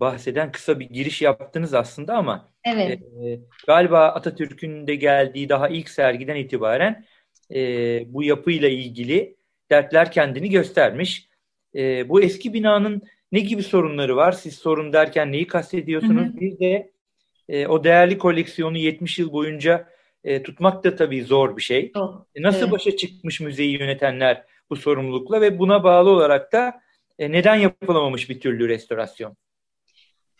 bahseden 0.00 0.52
kısa 0.52 0.80
bir 0.80 0.88
giriş 0.88 1.22
yaptınız 1.22 1.74
aslında 1.74 2.14
ama 2.14 2.48
Evet. 2.64 3.02
e, 3.02 3.40
galiba 3.66 4.08
Atatürk'ün 4.08 4.86
de 4.86 4.94
geldiği 4.94 5.48
daha 5.48 5.68
ilk 5.68 5.88
sergiden 5.88 6.36
itibaren 6.36 7.04
e, 7.54 7.60
bu 8.14 8.22
yapıyla 8.22 8.68
ilgili 8.68 9.36
dertler 9.70 10.12
kendini 10.12 10.50
göstermiş. 10.50 11.28
E, 11.74 12.08
bu 12.08 12.22
eski 12.22 12.54
binanın 12.54 13.02
ne 13.32 13.40
gibi 13.40 13.62
sorunları 13.62 14.16
var? 14.16 14.32
Siz 14.32 14.54
sorun 14.58 14.92
derken 14.92 15.32
neyi 15.32 15.46
kastediyorsunuz? 15.46 16.28
Hı 16.28 16.32
hı. 16.32 16.40
Bir 16.40 16.58
de 16.58 16.92
e, 17.48 17.66
o 17.66 17.84
değerli 17.84 18.18
koleksiyonu 18.18 18.78
70 18.78 19.18
yıl 19.18 19.32
boyunca 19.32 19.88
e, 20.24 20.42
tutmak 20.42 20.84
da 20.84 20.96
tabii 20.96 21.24
zor 21.24 21.56
bir 21.56 21.62
şey. 21.62 21.92
E, 22.34 22.42
Nasıl 22.42 22.60
Evet. 22.60 22.72
başa 22.72 22.96
çıkmış 22.96 23.40
müzeyi 23.40 23.78
yönetenler 23.80 24.44
bu 24.70 24.76
sorumlulukla 24.76 25.40
ve 25.40 25.58
buna 25.58 25.84
bağlı 25.84 26.10
olarak 26.10 26.52
da 26.52 26.80
e, 27.18 27.32
neden 27.32 27.56
yapılamamış 27.56 28.30
bir 28.30 28.40
türlü 28.40 28.68
restorasyon? 28.68 29.36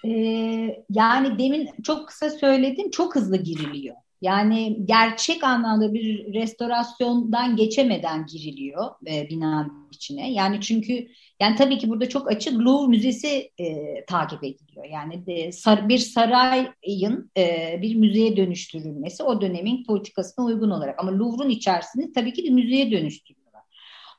Ee, 0.04 0.84
yani 0.90 1.38
demin 1.38 1.68
çok 1.82 2.08
kısa 2.08 2.30
söyledim 2.30 2.90
çok 2.90 3.14
hızlı 3.16 3.36
giriliyor. 3.36 3.96
Yani 4.20 4.78
gerçek 4.84 5.44
anlamda 5.44 5.94
bir 5.94 6.34
restorasyondan 6.34 7.56
geçemeden 7.56 8.26
giriliyor 8.26 8.90
e, 9.06 9.28
binanın 9.28 9.88
içine. 9.92 10.32
Yani 10.32 10.60
çünkü 10.60 11.08
yani 11.40 11.56
tabii 11.56 11.78
ki 11.78 11.88
burada 11.88 12.08
çok 12.08 12.30
açık 12.30 12.54
Louvre 12.54 12.88
Müzesi 12.88 13.50
e, 13.58 14.04
takip 14.04 14.44
ediliyor. 14.44 14.84
Yani 14.84 15.26
de, 15.26 15.52
sar, 15.52 15.88
bir 15.88 15.98
sarayın 15.98 17.30
e, 17.36 17.78
bir 17.82 17.94
müzeye 17.94 18.36
dönüştürülmesi 18.36 19.22
o 19.22 19.40
dönemin 19.40 19.84
politikasına 19.84 20.44
uygun 20.44 20.70
olarak. 20.70 20.98
Ama 20.98 21.18
Louvre'un 21.18 21.50
içerisinde 21.50 22.12
tabii 22.12 22.32
ki 22.32 22.44
bir 22.44 22.50
müzeye 22.50 22.90
dönüştürüyorlar. 22.90 23.62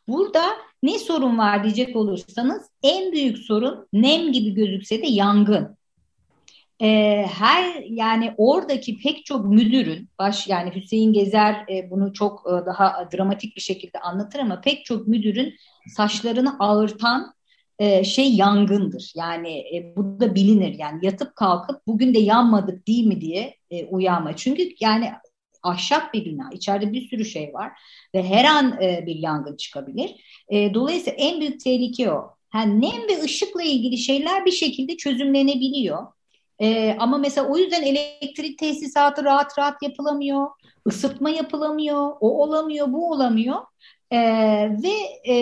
Burada 0.08 0.44
ne 0.84 1.00
sorun 1.00 1.38
var 1.38 1.64
diyecek 1.64 1.96
olursanız 1.96 2.70
en 2.84 3.12
büyük 3.12 3.38
sorun 3.38 3.88
nem 3.94 4.32
gibi 4.32 4.54
gözükse 4.54 5.02
de 5.02 5.08
yangın 5.08 5.78
e, 6.82 7.26
her 7.34 7.84
yani 7.84 8.34
oradaki 8.38 9.00
pek 9.00 9.26
çok 9.26 9.46
müdürün 9.46 10.10
baş 10.20 10.48
yani 10.48 10.76
Hüseyin 10.76 11.14
Gezer 11.14 11.66
e, 11.70 11.90
bunu 11.92 12.14
çok 12.14 12.44
e, 12.48 12.66
daha 12.66 13.10
dramatik 13.14 13.56
bir 13.56 13.62
şekilde 13.62 14.00
anlatır 14.00 14.40
ama 14.40 14.62
pek 14.62 14.86
çok 14.86 15.08
müdürün 15.08 15.54
saçlarını 15.96 16.56
ağırtan 16.60 17.34
e, 17.80 18.04
şey 18.04 18.34
yangındır. 18.34 19.14
Yani 19.16 19.58
e, 19.76 19.94
bu 19.98 20.20
da 20.20 20.36
bilinir 20.36 20.80
yani 20.80 21.06
yatıp 21.06 21.36
kalkıp 21.36 21.88
bugün 21.88 22.14
de 22.14 22.20
yanmadık 22.20 22.88
değil 22.88 23.06
mi 23.08 23.22
diye 23.22 23.56
e, 23.72 23.86
uyanma. 23.86 24.36
Çünkü 24.36 24.70
yani 24.80 25.12
ahşap 25.64 26.14
bir 26.14 26.26
bina. 26.26 26.50
içeride 26.54 26.94
bir 26.94 27.10
sürü 27.10 27.26
şey 27.26 27.54
var 27.54 27.72
ve 28.16 28.24
her 28.24 28.46
an 28.46 28.82
e, 28.82 29.04
bir 29.06 29.16
yangın 29.16 29.58
çıkabilir. 29.58 30.16
E, 30.50 30.74
dolayısıyla 30.74 31.18
en 31.18 31.40
büyük 31.40 31.60
tehlike 31.60 32.12
o. 32.12 32.36
Yani 32.56 32.82
nem 32.82 33.08
ve 33.10 33.24
ışıkla 33.24 33.64
ilgili 33.64 33.98
şeyler 33.98 34.46
bir 34.46 34.52
şekilde 34.52 34.98
çözümlenebiliyor. 34.98 36.08
E, 36.62 36.96
ama 37.00 37.18
mesela 37.18 37.48
o 37.48 37.58
yüzden 37.58 37.84
elektrik 37.84 38.58
tesisatı 38.58 39.24
rahat 39.24 39.60
rahat 39.60 39.84
yapılamıyor. 39.84 40.48
ısıtma 40.88 41.30
yapılamıyor. 41.30 42.12
O 42.20 42.44
olamıyor, 42.44 42.94
bu 42.94 43.12
olamıyor. 43.12 43.58
E, 44.12 44.18
ve 44.84 44.94
e, 45.34 45.36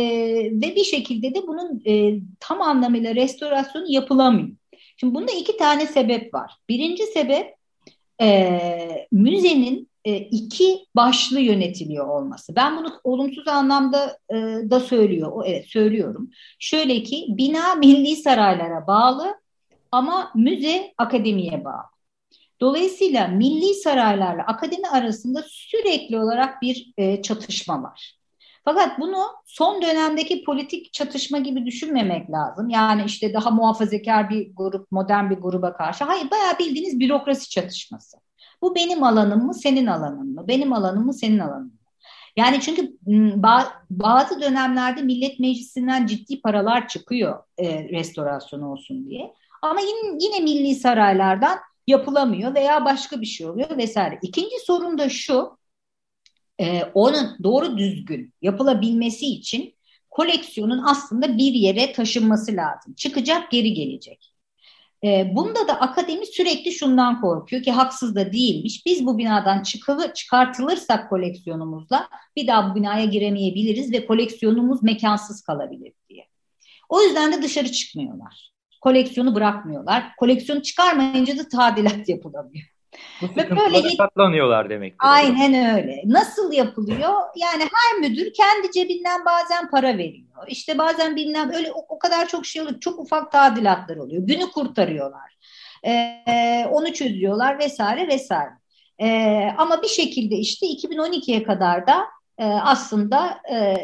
ve 0.52 0.76
bir 0.76 0.84
şekilde 0.84 1.36
de 1.36 1.48
bunun 1.48 1.82
e, 1.88 2.20
tam 2.40 2.62
anlamıyla 2.62 3.16
restorasyonu 3.16 3.86
yapılamıyor. 3.90 4.50
Şimdi 4.98 5.16
bunda 5.16 5.32
iki 5.32 5.58
tane 5.58 5.88
sebep 5.88 6.34
var. 6.34 6.52
Birinci 6.70 7.04
sebep 7.04 7.56
e, 8.22 9.08
müzenin 9.12 9.90
e, 10.06 10.18
iki 10.18 10.86
başlı 10.96 11.40
yönetiliyor 11.40 12.08
olması. 12.08 12.56
Ben 12.56 12.78
bunu 12.78 12.92
olumsuz 13.04 13.48
anlamda 13.48 14.18
e, 14.30 14.36
da 14.70 14.80
söylüyor. 14.80 15.44
Evet 15.46 15.66
söylüyorum. 15.68 16.30
Şöyle 16.60 17.04
ki 17.04 17.26
bina 17.30 17.76
milli 17.76 18.16
saraylara 18.16 18.88
bağlı 18.88 19.36
ama 19.92 20.32
müze 20.36 20.94
akademiye 20.98 21.66
bağlı. 21.66 21.84
Dolayısıyla 22.62 23.28
milli 23.28 23.74
saraylarla 23.74 24.44
akademi 24.44 24.88
arasında 24.88 25.44
sürekli 25.48 26.20
olarak 26.20 26.62
bir 26.62 26.94
e, 26.98 27.22
çatışma 27.22 27.84
var. 27.84 28.20
Fakat 28.66 29.00
bunu 29.00 29.26
son 29.46 29.82
dönemdeki 29.82 30.44
politik 30.44 30.94
çatışma 30.94 31.40
gibi 31.40 31.66
düşünmemek 31.66 32.32
lazım. 32.32 32.70
Yani 32.70 33.04
işte 33.06 33.34
daha 33.34 33.52
muhafazakar 33.52 34.30
bir 34.30 34.52
grup, 34.56 34.92
modern 34.92 35.30
bir 35.30 35.36
gruba 35.36 35.74
karşı. 35.74 36.04
Hayır, 36.04 36.32
bayağı 36.32 36.60
bildiğiniz 36.60 37.00
bürokrasi 37.00 37.50
çatışması. 37.50 38.18
Bu 38.62 38.76
benim 38.76 39.04
alanım 39.04 39.46
mı, 39.46 39.54
senin 39.54 39.88
alanın 39.88 40.34
mı? 40.34 40.46
Benim 40.48 40.74
alanım 40.74 41.06
mı, 41.06 41.14
senin 41.14 41.40
alanın 41.40 41.66
mı? 41.66 41.80
Yani 42.38 42.62
çünkü 42.62 42.98
bazı 43.90 44.42
dönemlerde 44.42 45.02
Millet 45.02 45.40
Meclisi'nden 45.40 46.06
ciddi 46.06 46.42
paralar 46.42 46.88
çıkıyor 46.88 47.44
e, 47.58 47.90
restorasyon 47.90 48.62
olsun 48.62 49.10
diye. 49.10 49.34
Ama 49.62 49.82
yine, 49.82 50.18
yine 50.20 50.40
milli 50.40 50.76
saraylardan 50.76 51.60
yapılamıyor 51.88 52.56
veya 52.56 52.86
başka 52.86 53.22
bir 53.22 53.26
şey 53.26 53.48
oluyor 53.48 53.78
vesaire. 53.78 54.20
İkinci 54.22 54.56
sorun 54.66 54.98
da 54.98 55.10
şu, 55.10 55.58
e, 56.60 56.84
onun 56.94 57.38
doğru 57.44 57.78
düzgün 57.78 58.34
yapılabilmesi 58.42 59.26
için 59.26 59.76
koleksiyonun 60.10 60.84
aslında 60.86 61.38
bir 61.38 61.54
yere 61.54 61.94
taşınması 61.94 62.56
lazım. 62.56 62.94
Çıkacak 62.94 63.52
geri 63.52 63.74
gelecek. 63.74 64.34
E, 65.04 65.36
bunda 65.36 65.68
da 65.68 65.80
akademi 65.80 66.26
sürekli 66.26 66.72
şundan 66.72 67.22
korkuyor 67.22 67.64
ki 67.64 67.72
haksız 67.72 68.16
da 68.16 68.34
değilmiş. 68.34 68.86
Biz 68.86 69.06
bu 69.06 69.18
binadan 69.18 69.64
çıkılı, 69.64 70.14
çıkartılırsak 70.14 71.10
koleksiyonumuzla 71.10 72.10
bir 72.36 72.48
daha 72.48 72.72
bu 72.72 72.76
binaya 72.76 73.06
giremeyebiliriz 73.06 73.92
ve 73.92 74.06
koleksiyonumuz 74.06 74.84
mekansız 74.84 75.42
kalabilir 75.42 75.94
diye. 76.10 76.28
O 76.90 77.02
yüzden 77.02 77.34
de 77.34 77.42
dışarı 77.42 77.72
çıkmıyorlar 77.72 78.59
koleksiyonu 78.82 79.36
bırakmıyorlar. 79.36 80.04
Koleksiyonu 80.18 80.62
çıkarmayınca 80.62 81.38
da 81.38 81.48
tadilat 81.48 82.08
yapılamıyor. 82.10 82.66
Bu 83.22 83.26
Ve 83.38 83.50
böyle 83.50 83.98
katlanıyorlar 83.98 84.70
demek. 84.70 84.94
Aynen 85.00 85.78
öyle. 85.78 86.02
Nasıl 86.06 86.54
yapılıyor? 86.54 87.14
Yani 87.36 87.64
her 87.64 88.00
müdür 88.00 88.34
kendi 88.34 88.72
cebinden 88.72 89.26
bazen 89.26 89.70
para 89.70 89.98
veriyor. 89.98 90.48
İşte 90.48 90.78
bazen 90.78 91.16
bilmem 91.16 91.50
öyle 91.54 91.72
o, 91.72 91.86
o 91.90 92.00
kadar 92.00 92.28
çok 92.28 92.46
şey 92.46 92.62
oluyor. 92.62 92.80
Çok 92.80 93.00
ufak 93.00 93.32
tadilatlar 93.32 93.98
oluyor. 93.98 94.24
Günü 94.24 94.52
kurtarıyorlar. 94.52 95.38
Ee, 95.86 96.66
onu 96.72 96.94
çözüyorlar 96.94 97.60
vesaire 97.60 98.08
vesaire. 98.08 98.52
Ee, 99.02 99.50
ama 99.58 99.82
bir 99.82 99.88
şekilde 99.88 100.36
işte 100.36 100.66
2012'ye 100.66 101.44
kadar 101.44 101.88
da 101.88 102.06
e, 102.40 102.44
aslında 102.44 103.40
e, 103.52 103.76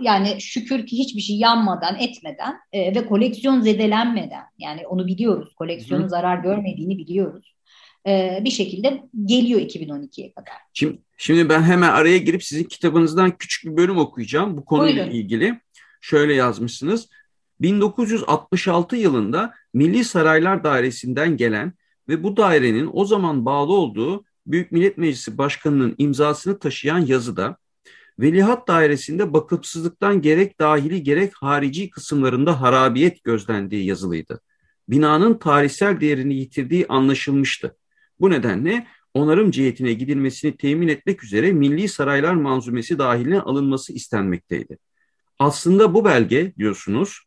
yani 0.00 0.40
şükür 0.40 0.86
ki 0.86 0.98
hiçbir 0.98 1.20
şey 1.20 1.36
yanmadan 1.36 1.98
etmeden 1.98 2.56
e, 2.72 2.94
ve 2.94 3.06
koleksiyon 3.06 3.60
zedelenmeden 3.60 4.44
yani 4.58 4.86
onu 4.86 5.06
biliyoruz 5.06 5.54
koleksiyonun 5.54 6.04
Hı. 6.04 6.08
zarar 6.08 6.38
görmediğini 6.38 6.98
biliyoruz 6.98 7.54
e, 8.06 8.40
bir 8.44 8.50
şekilde 8.50 9.02
geliyor 9.24 9.60
2012'ye 9.60 10.32
kadar. 10.32 10.54
Şimdi, 10.72 10.98
şimdi 11.16 11.48
ben 11.48 11.62
hemen 11.62 11.88
araya 11.88 12.18
girip 12.18 12.44
sizin 12.44 12.64
kitabınızdan 12.64 13.30
küçük 13.38 13.72
bir 13.72 13.76
bölüm 13.76 13.98
okuyacağım 13.98 14.56
bu 14.56 14.64
konuyla 14.64 15.04
Buyurun. 15.04 15.18
ilgili. 15.18 15.60
Şöyle 16.00 16.34
yazmışsınız. 16.34 17.08
1966 17.60 18.96
yılında 18.96 19.54
Milli 19.74 20.04
Saraylar 20.04 20.64
Dairesi'nden 20.64 21.36
gelen 21.36 21.72
ve 22.08 22.22
bu 22.22 22.36
dairenin 22.36 22.90
o 22.92 23.04
zaman 23.04 23.44
bağlı 23.44 23.72
olduğu 23.72 24.24
Büyük 24.46 24.72
Millet 24.72 24.98
Meclisi 24.98 25.38
Başkanı'nın 25.38 25.94
imzasını 25.98 26.58
taşıyan 26.58 26.98
yazıda 26.98 27.56
Velihat 28.18 28.68
dairesinde 28.68 29.32
bakımsızlıktan 29.32 30.22
gerek 30.22 30.60
dahili 30.60 31.02
gerek 31.02 31.32
harici 31.40 31.90
kısımlarında 31.90 32.60
harabiyet 32.60 33.24
gözlendiği 33.24 33.86
yazılıydı. 33.86 34.40
Binanın 34.88 35.38
tarihsel 35.38 36.00
değerini 36.00 36.34
yitirdiği 36.34 36.86
anlaşılmıştı. 36.88 37.76
Bu 38.20 38.30
nedenle 38.30 38.86
onarım 39.14 39.50
cihetine 39.50 39.92
gidilmesini 39.92 40.56
temin 40.56 40.88
etmek 40.88 41.24
üzere 41.24 41.52
Milli 41.52 41.88
Saraylar 41.88 42.34
Manzumesi 42.34 42.98
dahiline 42.98 43.40
alınması 43.40 43.92
istenmekteydi. 43.92 44.78
Aslında 45.38 45.94
bu 45.94 46.04
belge 46.04 46.52
diyorsunuz 46.58 47.20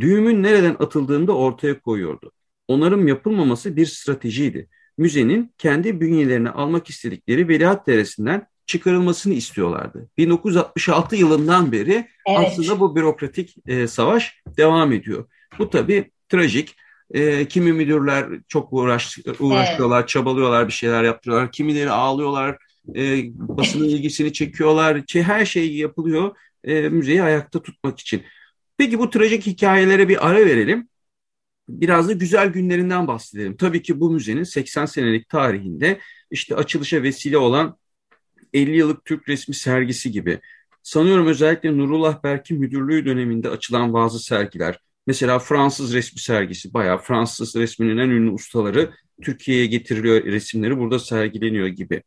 düğümün 0.00 0.42
nereden 0.42 0.76
atıldığını 0.78 1.26
da 1.26 1.36
ortaya 1.36 1.80
koyuyordu. 1.80 2.32
Onarım 2.68 3.08
yapılmaması 3.08 3.76
bir 3.76 3.86
stratejiydi. 3.86 4.68
Müzenin 4.98 5.54
kendi 5.58 6.00
bünyelerine 6.00 6.50
almak 6.50 6.90
istedikleri 6.90 7.48
Velihat 7.48 7.86
Deresi'nden 7.86 8.46
çıkarılmasını 8.66 9.34
istiyorlardı. 9.34 10.08
1966 10.18 11.16
yılından 11.16 11.72
beri 11.72 12.08
evet. 12.26 12.38
aslında 12.46 12.80
bu 12.80 12.96
bürokratik 12.96 13.56
e, 13.66 13.86
savaş 13.86 14.42
devam 14.56 14.92
ediyor. 14.92 15.24
Bu 15.58 15.70
tabii 15.70 16.10
trajik. 16.28 16.76
E, 17.10 17.48
kimi 17.48 17.72
müdürler 17.72 18.26
çok 18.48 18.72
uğraş, 18.72 19.18
uğraşıyorlar, 19.40 20.00
evet. 20.00 20.08
çabalıyorlar, 20.08 20.68
bir 20.68 20.72
şeyler 20.72 21.04
yaptırıyorlar. 21.04 21.52
Kimileri 21.52 21.90
ağlıyorlar, 21.90 22.58
e, 22.94 23.22
basının 23.32 23.88
ilgisini 23.88 24.32
çekiyorlar. 24.32 25.02
Her 25.12 25.46
şey 25.46 25.76
yapılıyor 25.76 26.36
e, 26.64 26.88
müzeyi 26.88 27.22
ayakta 27.22 27.62
tutmak 27.62 28.00
için. 28.00 28.22
Peki 28.78 28.98
bu 28.98 29.10
trajik 29.10 29.46
hikayelere 29.46 30.08
bir 30.08 30.28
ara 30.28 30.46
verelim. 30.46 30.88
Biraz 31.68 32.08
da 32.08 32.12
güzel 32.12 32.48
günlerinden 32.48 33.06
bahsedelim. 33.06 33.56
Tabii 33.56 33.82
ki 33.82 34.00
bu 34.00 34.10
müzenin 34.10 34.44
80 34.44 34.86
senelik 34.86 35.28
tarihinde 35.28 36.00
işte 36.30 36.56
açılışa 36.56 37.02
vesile 37.02 37.38
olan 37.38 37.76
50 38.56 38.76
yıllık 38.76 39.04
Türk 39.04 39.28
resmi 39.28 39.54
sergisi 39.54 40.10
gibi. 40.12 40.40
Sanıyorum 40.82 41.26
özellikle 41.26 41.78
Nurullah 41.78 42.22
Berk'in 42.22 42.60
müdürlüğü 42.60 43.04
döneminde 43.04 43.50
açılan 43.50 43.92
bazı 43.92 44.18
sergiler. 44.18 44.80
Mesela 45.06 45.38
Fransız 45.38 45.94
resmi 45.94 46.20
sergisi 46.20 46.74
bayağı 46.74 46.98
Fransız 46.98 47.56
resminin 47.56 47.98
en 47.98 48.08
ünlü 48.10 48.30
ustaları 48.30 48.90
Türkiye'ye 49.22 49.66
getiriliyor 49.66 50.24
resimleri 50.24 50.78
burada 50.78 50.98
sergileniyor 50.98 51.66
gibi. 51.66 52.02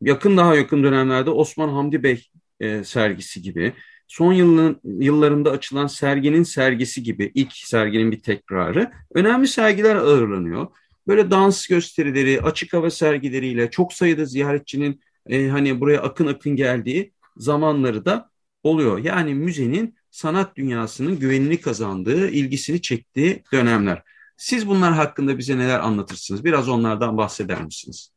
Yakın 0.00 0.36
daha 0.36 0.54
yakın 0.54 0.82
dönemlerde 0.82 1.30
Osman 1.30 1.68
Hamdi 1.68 2.02
Bey 2.02 2.28
e, 2.60 2.84
sergisi 2.84 3.42
gibi. 3.42 3.72
Son 4.08 4.32
yılın, 4.32 4.80
yıllarında 4.84 5.50
açılan 5.50 5.86
serginin 5.86 6.42
sergisi 6.42 7.02
gibi 7.02 7.32
ilk 7.34 7.52
serginin 7.52 8.12
bir 8.12 8.20
tekrarı. 8.20 8.90
Önemli 9.14 9.48
sergiler 9.48 9.96
ağırlanıyor. 9.96 10.66
Böyle 11.06 11.30
dans 11.30 11.66
gösterileri, 11.66 12.42
açık 12.42 12.72
hava 12.72 12.90
sergileriyle 12.90 13.70
çok 13.70 13.92
sayıda 13.92 14.24
ziyaretçinin 14.24 15.00
e, 15.28 15.48
hani 15.48 15.80
buraya 15.80 16.02
akın 16.02 16.26
akın 16.26 16.56
geldiği 16.56 17.12
zamanları 17.36 18.04
da 18.04 18.30
oluyor. 18.62 18.98
Yani 18.98 19.34
müzenin 19.34 19.94
sanat 20.10 20.56
dünyasının 20.56 21.18
güvenini 21.18 21.60
kazandığı, 21.60 22.30
ilgisini 22.30 22.82
çektiği 22.82 23.42
dönemler. 23.52 24.02
Siz 24.36 24.68
bunlar 24.68 24.92
hakkında 24.92 25.38
bize 25.38 25.58
neler 25.58 25.80
anlatırsınız? 25.80 26.44
Biraz 26.44 26.68
onlardan 26.68 27.16
bahseder 27.16 27.64
misiniz? 27.64 28.10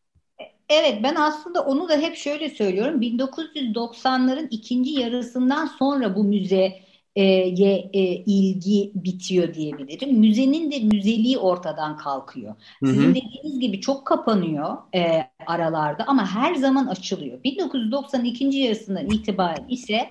Evet 0.70 1.00
ben 1.04 1.16
aslında 1.16 1.62
onu 1.66 1.90
da 1.90 1.98
hep 1.98 2.16
şöyle 2.16 2.50
söylüyorum. 2.50 3.02
1990'ların 3.02 4.48
ikinci 4.50 4.92
yarısından 4.92 5.66
sonra 5.66 6.16
bu 6.16 6.24
müze 6.24 6.80
e, 7.16 7.24
e, 7.24 8.16
ilgi 8.26 8.92
bitiyor 8.96 9.54
diyebilirim. 9.54 10.20
Müzenin 10.20 10.72
de 10.72 10.80
müzeliği 10.80 11.38
ortadan 11.38 11.98
kalkıyor. 11.98 12.56
Sizin 12.84 13.04
hı 13.04 13.10
hı. 13.10 13.16
dediğiniz 13.16 13.60
gibi 13.60 13.82
çok 13.82 14.06
kapanıyor 14.08 14.78
e, 14.96 15.28
aralarda 15.48 16.04
ama 16.08 16.36
her 16.36 16.56
zaman 16.56 16.88
açılıyor. 16.88 17.44
1992. 17.44 18.58
yarısından 18.58 19.06
itibaren 19.10 19.68
ise 19.70 20.10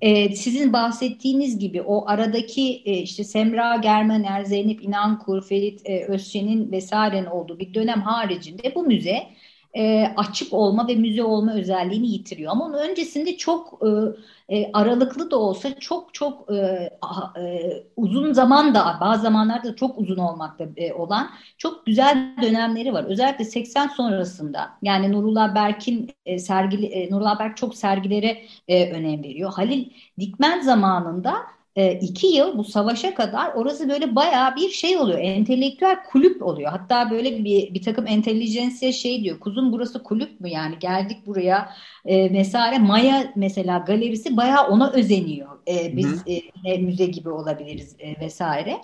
e, 0.00 0.36
sizin 0.36 0.72
bahsettiğiniz 0.72 1.58
gibi 1.58 1.82
o 1.82 2.08
aradaki 2.08 2.82
e, 2.84 2.98
işte 2.98 3.24
Semra 3.24 3.76
Germener, 3.76 4.44
Zeynep 4.44 4.84
İnankur, 4.84 5.42
Ferit 5.42 5.80
e, 5.84 6.04
Özçen'in 6.04 6.72
vesairenin 6.72 7.26
olduğu 7.26 7.58
bir 7.58 7.74
dönem 7.74 8.00
haricinde 8.02 8.74
bu 8.74 8.82
müze 8.82 9.22
e, 9.76 10.12
açık 10.16 10.52
olma 10.52 10.88
ve 10.88 10.94
müze 10.94 11.24
olma 11.24 11.54
özelliğini 11.54 12.08
yitiriyor. 12.08 12.52
Ama 12.52 12.64
onun 12.64 12.78
öncesinde 12.78 13.36
çok 13.36 13.80
e, 13.82 13.88
e, 14.56 14.72
aralıklı 14.72 15.30
da 15.30 15.36
olsa 15.38 15.78
çok 15.80 16.14
çok 16.14 16.52
e, 16.52 16.90
e, 17.40 17.84
uzun 17.96 18.32
zaman 18.32 18.74
da 18.74 18.98
bazı 19.00 19.22
zamanlarda 19.22 19.76
çok 19.76 19.98
uzun 19.98 20.16
olmakta 20.16 20.64
e, 20.76 20.92
olan 20.92 21.30
çok 21.58 21.86
güzel 21.86 22.36
dönemleri 22.42 22.92
var. 22.92 23.04
Özellikle 23.04 23.44
80 23.44 23.88
sonrasında 23.88 24.70
yani 24.82 25.12
Nurullah 25.12 25.54
Berk'in 25.54 26.10
e, 26.26 26.38
sergili 26.38 26.86
e, 26.86 27.10
Nurullah 27.10 27.38
Berk 27.38 27.56
çok 27.56 27.74
sergilere 27.74 28.42
e, 28.68 28.92
önem 28.92 29.22
veriyor. 29.22 29.52
Halil 29.52 29.90
Dikmen 30.18 30.60
zamanında 30.60 31.34
e, 31.76 31.92
iki 31.92 32.26
yıl 32.26 32.58
bu 32.58 32.64
savaşa 32.64 33.14
kadar 33.14 33.54
orası 33.54 33.88
böyle 33.88 34.14
bayağı 34.16 34.56
bir 34.56 34.68
şey 34.68 34.96
oluyor. 34.98 35.18
Entelektüel 35.18 35.96
kulüp 36.04 36.42
oluyor. 36.42 36.70
Hatta 36.70 37.10
böyle 37.10 37.44
bir, 37.44 37.74
bir 37.74 37.82
takım 37.82 38.06
entelijensiye 38.06 38.92
şey 38.92 39.24
diyor. 39.24 39.40
Kuzum 39.40 39.72
burası 39.72 40.02
kulüp 40.02 40.40
mü 40.40 40.48
yani 40.50 40.78
geldik 40.78 41.26
buraya 41.26 41.70
e, 42.04 42.28
mesela 42.28 42.78
Maya 42.78 43.32
mesela 43.36 43.78
galerisi 43.78 44.36
bayağı 44.36 44.68
ona 44.68 44.90
özeniyor. 44.92 45.48
E, 45.68 45.96
biz 45.96 46.22
e, 46.64 46.78
müze 46.78 47.06
gibi 47.06 47.30
olabiliriz 47.30 47.96
e, 47.98 48.20
vesaire. 48.20 48.80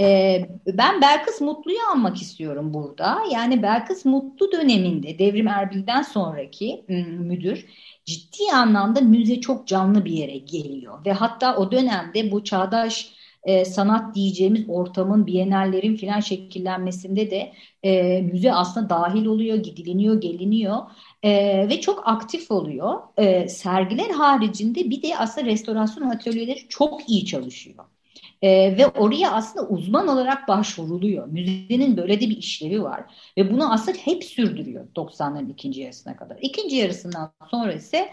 E, 0.00 0.40
ben 0.66 1.02
Belkıs 1.02 1.40
Mutlu'yu 1.40 1.78
anmak 1.92 2.22
istiyorum 2.22 2.74
burada. 2.74 3.18
Yani 3.32 3.62
Belkıs 3.62 4.04
Mutlu 4.04 4.52
döneminde 4.52 5.18
Devrim 5.18 5.48
Erbil'den 5.48 6.02
sonraki 6.02 6.84
müdür 7.08 7.66
ciddi 8.08 8.52
anlamda 8.54 9.00
müze 9.00 9.40
çok 9.40 9.66
canlı 9.66 10.04
bir 10.04 10.12
yere 10.12 10.38
geliyor. 10.38 11.04
Ve 11.06 11.12
hatta 11.12 11.56
o 11.56 11.72
dönemde 11.72 12.30
bu 12.30 12.44
çağdaş 12.44 13.14
e, 13.42 13.64
sanat 13.64 14.14
diyeceğimiz 14.14 14.64
ortamın, 14.68 15.26
bienallerin 15.26 15.96
filan 15.96 16.20
şekillenmesinde 16.20 17.30
de 17.30 17.52
e, 17.82 18.22
müze 18.22 18.52
aslında 18.52 18.90
dahil 18.90 19.26
oluyor, 19.26 19.56
gidiliniyor, 19.56 20.20
geliniyor 20.20 20.76
e, 21.22 21.30
ve 21.68 21.80
çok 21.80 22.08
aktif 22.08 22.50
oluyor. 22.50 23.00
E, 23.16 23.48
sergiler 23.48 24.10
haricinde 24.10 24.90
bir 24.90 25.02
de 25.02 25.18
aslında 25.18 25.46
restorasyon 25.46 26.10
atölyeleri 26.10 26.68
çok 26.68 27.10
iyi 27.10 27.26
çalışıyor. 27.26 27.84
E, 28.42 28.76
ve 28.78 28.86
oraya 28.86 29.32
aslında 29.32 29.68
uzman 29.68 30.08
olarak 30.08 30.48
başvuruluyor. 30.48 31.26
Müzenin 31.26 31.96
böyle 31.96 32.20
de 32.20 32.30
bir 32.30 32.36
işlevi 32.36 32.82
var. 32.82 33.04
Ve 33.36 33.52
bunu 33.52 33.72
aslında 33.72 33.98
hep 33.98 34.24
sürdürüyor 34.24 34.86
90'ların 34.96 35.52
ikinci 35.52 35.80
yarısına 35.80 36.16
kadar. 36.16 36.38
İkinci 36.40 36.76
yarısından 36.76 37.32
sonra 37.50 37.72
ise 37.72 38.08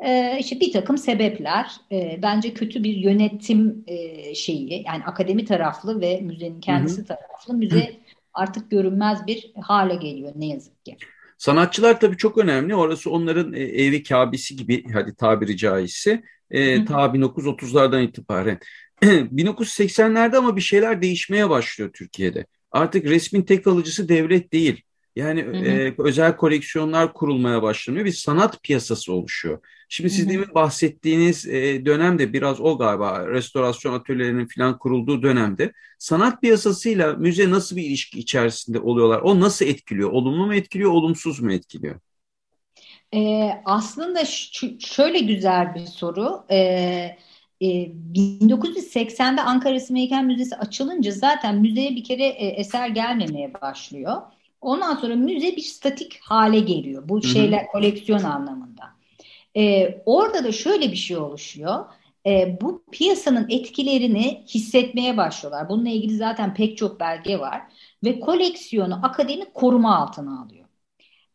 e, 0.00 0.38
işte 0.40 0.60
bir 0.60 0.72
takım 0.72 0.98
sebepler, 0.98 1.66
e, 1.92 2.18
bence 2.22 2.54
kötü 2.54 2.84
bir 2.84 2.96
yönetim 2.96 3.84
e, 3.86 4.34
şeyi, 4.34 4.82
yani 4.86 5.04
akademi 5.04 5.44
taraflı 5.44 6.00
ve 6.00 6.20
müzenin 6.20 6.60
kendisi 6.60 6.98
hı 6.98 7.02
hı. 7.02 7.06
taraflı. 7.06 7.54
Müze 7.54 7.92
artık 8.34 8.70
görünmez 8.70 9.26
bir 9.26 9.52
hale 9.62 9.94
geliyor 9.94 10.32
ne 10.36 10.46
yazık 10.46 10.84
ki. 10.84 10.96
Sanatçılar 11.38 12.00
tabii 12.00 12.16
çok 12.16 12.38
önemli. 12.38 12.74
Orası 12.74 13.10
onların 13.10 13.52
e, 13.52 13.60
evi 13.60 14.02
kabisi 14.02 14.56
gibi 14.56 14.84
hadi 14.92 15.14
tabiri 15.14 15.56
caizse 15.56 16.22
e, 16.50 16.84
ta 16.84 17.06
1930'lardan 17.06 18.02
itibaren. 18.02 18.58
1980'lerde 19.02 20.36
ama 20.36 20.56
bir 20.56 20.60
şeyler 20.60 21.02
değişmeye 21.02 21.50
başlıyor 21.50 21.90
Türkiye'de. 21.92 22.46
Artık 22.70 23.04
resmin 23.04 23.42
tek 23.42 23.66
alıcısı 23.66 24.08
devlet 24.08 24.52
değil. 24.52 24.82
Yani 25.16 25.42
hı 25.42 25.50
hı. 25.50 25.64
E, 25.64 25.94
özel 25.98 26.36
koleksiyonlar 26.36 27.12
kurulmaya 27.12 27.62
başlanıyor. 27.62 28.04
Bir 28.04 28.12
sanat 28.12 28.62
piyasası 28.62 29.12
oluşuyor. 29.12 29.58
Şimdi 29.88 30.10
siz 30.10 30.28
demin 30.28 30.54
bahsettiğiniz 30.54 31.46
e, 31.46 31.86
dönemde 31.86 32.32
biraz 32.32 32.60
o 32.60 32.78
galiba 32.78 33.28
restorasyon 33.28 33.94
atölyelerinin 33.94 34.48
falan 34.56 34.78
kurulduğu 34.78 35.22
dönemde 35.22 35.72
sanat 35.98 36.40
piyasasıyla 36.40 37.12
müze 37.12 37.50
nasıl 37.50 37.76
bir 37.76 37.82
ilişki 37.82 38.18
içerisinde 38.18 38.80
oluyorlar? 38.80 39.20
O 39.20 39.40
nasıl 39.40 39.66
etkiliyor? 39.66 40.10
Olumlu 40.10 40.46
mu 40.46 40.54
etkiliyor, 40.54 40.90
olumsuz 40.90 41.40
mu 41.40 41.52
etkiliyor? 41.52 42.00
Ee, 43.14 43.50
aslında 43.64 44.24
şöyle 44.78 45.18
güzel 45.18 45.74
bir 45.74 45.86
soru. 45.86 46.44
Ee, 46.50 47.16
1980'de 47.60 49.40
e, 49.40 49.44
Ankara 49.44 49.74
Resim 49.74 49.96
Heykel 49.96 50.24
Müzesi 50.24 50.56
açılınca 50.56 51.10
zaten 51.10 51.56
müzeye 51.56 51.90
bir 51.90 52.04
kere 52.04 52.26
e, 52.26 52.46
eser 52.46 52.88
gelmemeye 52.88 53.54
başlıyor. 53.54 54.22
Ondan 54.60 54.96
sonra 54.96 55.16
müze 55.16 55.56
bir 55.56 55.62
statik 55.62 56.18
hale 56.22 56.60
geliyor. 56.60 57.08
Bu 57.08 57.22
şeyler 57.22 57.58
Hı-hı. 57.58 57.66
koleksiyon 57.72 58.22
anlamında. 58.22 58.84
Ee, 59.56 60.02
orada 60.06 60.44
da 60.44 60.52
şöyle 60.52 60.90
bir 60.92 60.96
şey 60.96 61.16
oluşuyor. 61.16 61.84
Ee, 62.26 62.58
bu 62.60 62.84
piyasanın 62.92 63.46
etkilerini 63.50 64.44
hissetmeye 64.48 65.16
başlıyorlar. 65.16 65.68
Bununla 65.68 65.88
ilgili 65.88 66.16
zaten 66.16 66.54
pek 66.54 66.76
çok 66.76 67.00
belge 67.00 67.40
var. 67.40 67.62
Ve 68.04 68.20
koleksiyonu 68.20 69.00
akademik 69.02 69.54
koruma 69.54 69.96
altına 69.96 70.42
alıyor. 70.42 70.64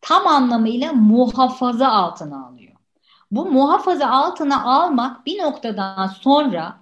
Tam 0.01 0.27
anlamıyla 0.27 0.93
muhafaza 0.93 1.87
altına 1.87 2.47
alıyor. 2.47 2.60
Bu 3.31 3.45
muhafaza 3.45 4.07
altına 4.07 4.63
almak 4.63 5.25
bir 5.25 5.39
noktadan 5.39 6.07
sonra 6.07 6.79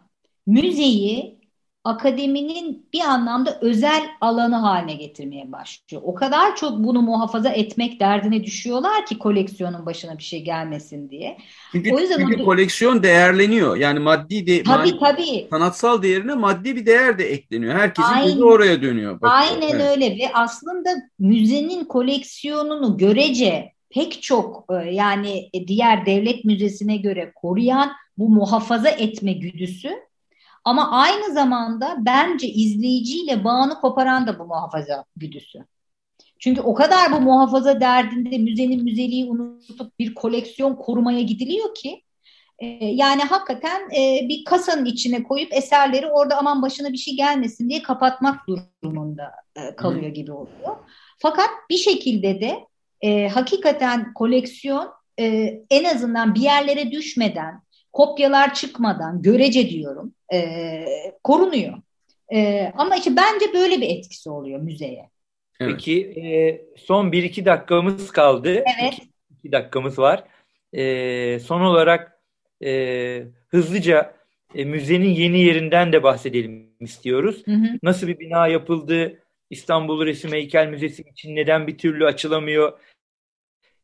müzeyi 0.48 1.40
akademinin 1.84 2.90
bir 2.94 3.00
anlamda 3.02 3.58
özel 3.62 4.04
alanı 4.22 4.56
haline 4.56 4.94
getirmeye 4.94 5.52
başlıyor. 5.52 6.04
O 6.06 6.16
kadar 6.16 6.56
çok 6.56 6.78
bunu 6.78 7.02
muhafaza 7.02 7.50
etmek 7.50 8.00
derdine 8.00 8.44
düşüyorlar 8.44 9.06
ki 9.06 9.18
koleksiyonun 9.18 9.86
başına 9.86 10.18
bir 10.18 10.24
şey 10.24 10.44
gelmesin 10.44 11.10
diye. 11.10 11.38
Çünkü, 11.72 11.94
o 11.94 12.00
yüzden 12.00 12.18
çünkü 12.18 12.44
koleksiyon 12.44 13.04
değerleniyor. 13.04 13.78
Yani 13.78 14.00
maddi 14.00 14.48
de 14.48 14.64
tabii, 14.64 14.94
maddi, 14.94 15.00
tabii. 15.00 15.48
sanatsal 15.50 16.02
değerine 16.02 16.34
maddi 16.34 16.76
bir 16.76 16.86
değer 16.86 17.20
de 17.20 17.32
ekleniyor. 17.32 17.76
Herkesin 17.76 18.14
Aynen. 18.14 18.28
gözü 18.28 18.44
oraya 18.44 18.82
dönüyor. 18.82 19.22
Bakıyor. 19.22 19.34
Aynen 19.34 19.80
evet. 19.80 19.92
öyle 19.92 20.06
ve 20.06 20.32
aslında 20.34 20.90
müzenin 21.20 21.86
koleksiyonunu 21.86 22.98
görece 22.98 23.79
pek 23.90 24.22
çok 24.22 24.66
e, 24.72 24.92
yani 24.92 25.50
diğer 25.68 26.06
devlet 26.06 26.46
müzesine 26.46 26.98
göre 26.98 27.32
koruyan 27.36 27.92
bu 28.18 28.30
muhafaza 28.30 28.90
etme 28.90 29.34
güdüsü 29.34 30.10
ama 30.64 30.92
aynı 30.92 31.34
zamanda 31.34 31.98
bence 32.00 32.48
izleyiciyle 32.48 33.44
bağını 33.44 33.76
koparan 33.76 34.28
da 34.28 34.40
bu 34.40 34.46
muhafaza 34.46 35.06
güdüsü. 35.16 35.60
Çünkü 36.40 36.62
o 36.62 36.74
kadar 36.74 37.12
bu 37.12 37.22
muhafaza 37.22 37.82
derdinde 37.82 38.38
müzenin 38.38 38.84
müzeliği 38.84 39.26
unutup 39.26 40.00
bir 40.00 40.14
koleksiyon 40.14 40.76
korumaya 40.76 41.22
gidiliyor 41.22 41.76
ki 41.76 42.04
e, 42.60 42.68
yani 42.86 43.22
hakikaten 43.22 43.82
e, 43.90 44.30
bir 44.30 44.46
kasanın 44.46 44.86
içine 44.86 45.24
koyup 45.24 45.54
eserleri 45.54 46.08
orada 46.08 46.38
aman 46.38 46.62
başına 46.62 46.92
bir 46.94 46.98
şey 46.98 47.16
gelmesin 47.16 47.70
diye 47.70 47.82
kapatmak 47.82 48.48
durumunda 48.48 49.32
kalıyor 49.78 50.08
gibi 50.08 50.32
oluyor. 50.32 50.78
Fakat 51.18 51.50
bir 51.70 51.78
şekilde 51.78 52.42
de 52.42 52.69
e, 53.02 53.28
hakikaten 53.28 54.14
koleksiyon 54.14 54.90
e, 55.20 55.54
en 55.70 55.84
azından 55.84 56.36
bir 56.36 56.42
yerlere 56.42 56.92
düşmeden, 56.92 57.62
kopyalar 57.94 58.54
çıkmadan, 58.54 59.22
görece 59.22 59.70
diyorum, 59.70 60.14
e, 60.34 60.86
korunuyor. 61.24 61.74
E, 62.34 62.72
ama 62.78 62.96
işte 62.96 63.16
bence 63.16 63.54
böyle 63.54 63.82
bir 63.82 63.90
etkisi 63.90 64.30
oluyor 64.30 64.60
müzeye. 64.60 65.10
Evet. 65.60 65.72
Peki 65.72 66.02
e, 66.02 66.62
son 66.78 67.12
bir 67.12 67.24
iki 67.24 67.46
dakikamız 67.46 68.12
kaldı. 68.12 68.64
Evet. 68.80 68.94
2 69.40 69.52
dakikamız 69.52 70.00
var. 70.00 70.24
E, 70.74 71.40
son 71.40 71.62
olarak 71.62 72.22
e, 72.64 73.24
hızlıca 73.48 74.14
e, 74.56 74.66
müzenin 74.66 75.10
yeni 75.10 75.40
yerinden 75.40 75.94
de 75.94 76.04
bahsedelim 76.04 76.70
istiyoruz. 76.80 77.42
Hı 77.46 77.52
hı. 77.52 77.68
Nasıl 77.84 78.08
bir 78.08 78.20
bina 78.20 78.48
yapıldı? 78.48 79.20
İstanbul 79.50 80.06
Resim 80.06 80.32
Heykel 80.32 80.68
Müzesi 80.68 81.02
için 81.02 81.36
neden 81.36 81.68
bir 81.68 81.78
türlü 81.78 82.06
açılamıyor? 82.06 82.80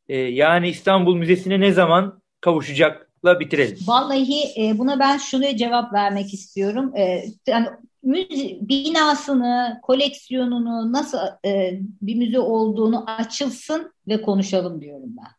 E, 0.10 0.18
yani 0.18 0.70
İstanbul 0.70 1.16
Müzesi'ne 1.16 1.60
ne 1.60 1.72
zaman 1.72 2.22
kavuşacakla 2.42 3.40
bitirelim. 3.40 3.78
Vallahi 3.88 4.44
e, 4.58 4.78
buna 4.78 5.00
ben 5.00 5.18
şunu 5.18 5.56
cevap 5.56 5.94
vermek 5.94 6.34
istiyorum. 6.34 6.96
E, 6.96 7.24
yani 7.48 7.68
müze, 8.04 8.58
binasını, 8.62 9.80
koleksiyonunu 9.82 10.94
nasıl 10.94 11.18
e, 11.46 11.80
bir 12.02 12.16
müze 12.16 12.40
olduğunu 12.40 13.10
açılsın 13.10 13.94
ve 14.08 14.22
konuşalım 14.22 14.82
diyorum 14.82 15.10
ben. 15.18 15.32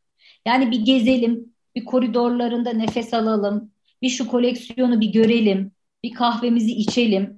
Yani 0.46 0.70
bir 0.70 0.80
gezelim, 0.80 1.54
bir 1.74 1.84
koridorlarında 1.84 2.72
nefes 2.72 3.14
alalım, 3.14 3.70
bir 4.02 4.08
şu 4.08 4.28
koleksiyonu 4.28 5.00
bir 5.00 5.12
görelim, 5.12 5.72
bir 6.04 6.14
kahvemizi 6.14 6.72
içelim. 6.72 7.36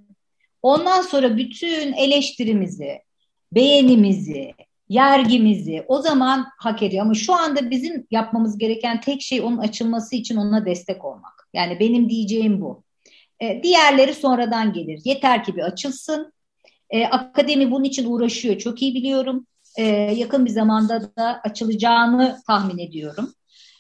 Ondan 0.63 1.03
sonra 1.03 1.37
bütün 1.37 1.93
eleştirimizi, 1.93 2.99
beğenimizi, 3.53 4.55
yergimizi 4.89 5.85
o 5.89 6.03
zaman 6.03 6.47
hak 6.59 6.83
ediyor. 6.83 7.05
Ama 7.05 7.15
şu 7.15 7.35
anda 7.35 7.71
bizim 7.71 8.07
yapmamız 8.11 8.59
gereken 8.59 9.01
tek 9.01 9.23
şey 9.23 9.41
onun 9.41 9.59
açılması 9.59 10.17
için 10.17 10.37
ona 10.37 10.67
destek 10.67 11.05
olmak. 11.05 11.49
Yani 11.55 11.81
benim 11.81 12.09
diyeceğim 12.09 12.61
bu. 12.61 12.83
E, 13.41 13.63
diğerleri 13.63 14.15
sonradan 14.15 14.73
gelir. 14.73 15.01
Yeter 15.05 15.45
ki 15.45 15.57
bir 15.57 15.63
açılsın. 15.63 16.33
E, 16.91 17.07
akademi 17.07 17.71
bunun 17.71 17.85
için 17.85 18.11
uğraşıyor. 18.11 18.59
Çok 18.59 18.83
iyi 18.83 18.95
biliyorum. 18.95 19.47
E, 19.79 19.85
yakın 19.93 20.45
bir 20.45 20.51
zamanda 20.51 21.17
da 21.17 21.41
açılacağını 21.45 22.39
tahmin 22.47 22.79
ediyorum. 22.79 23.33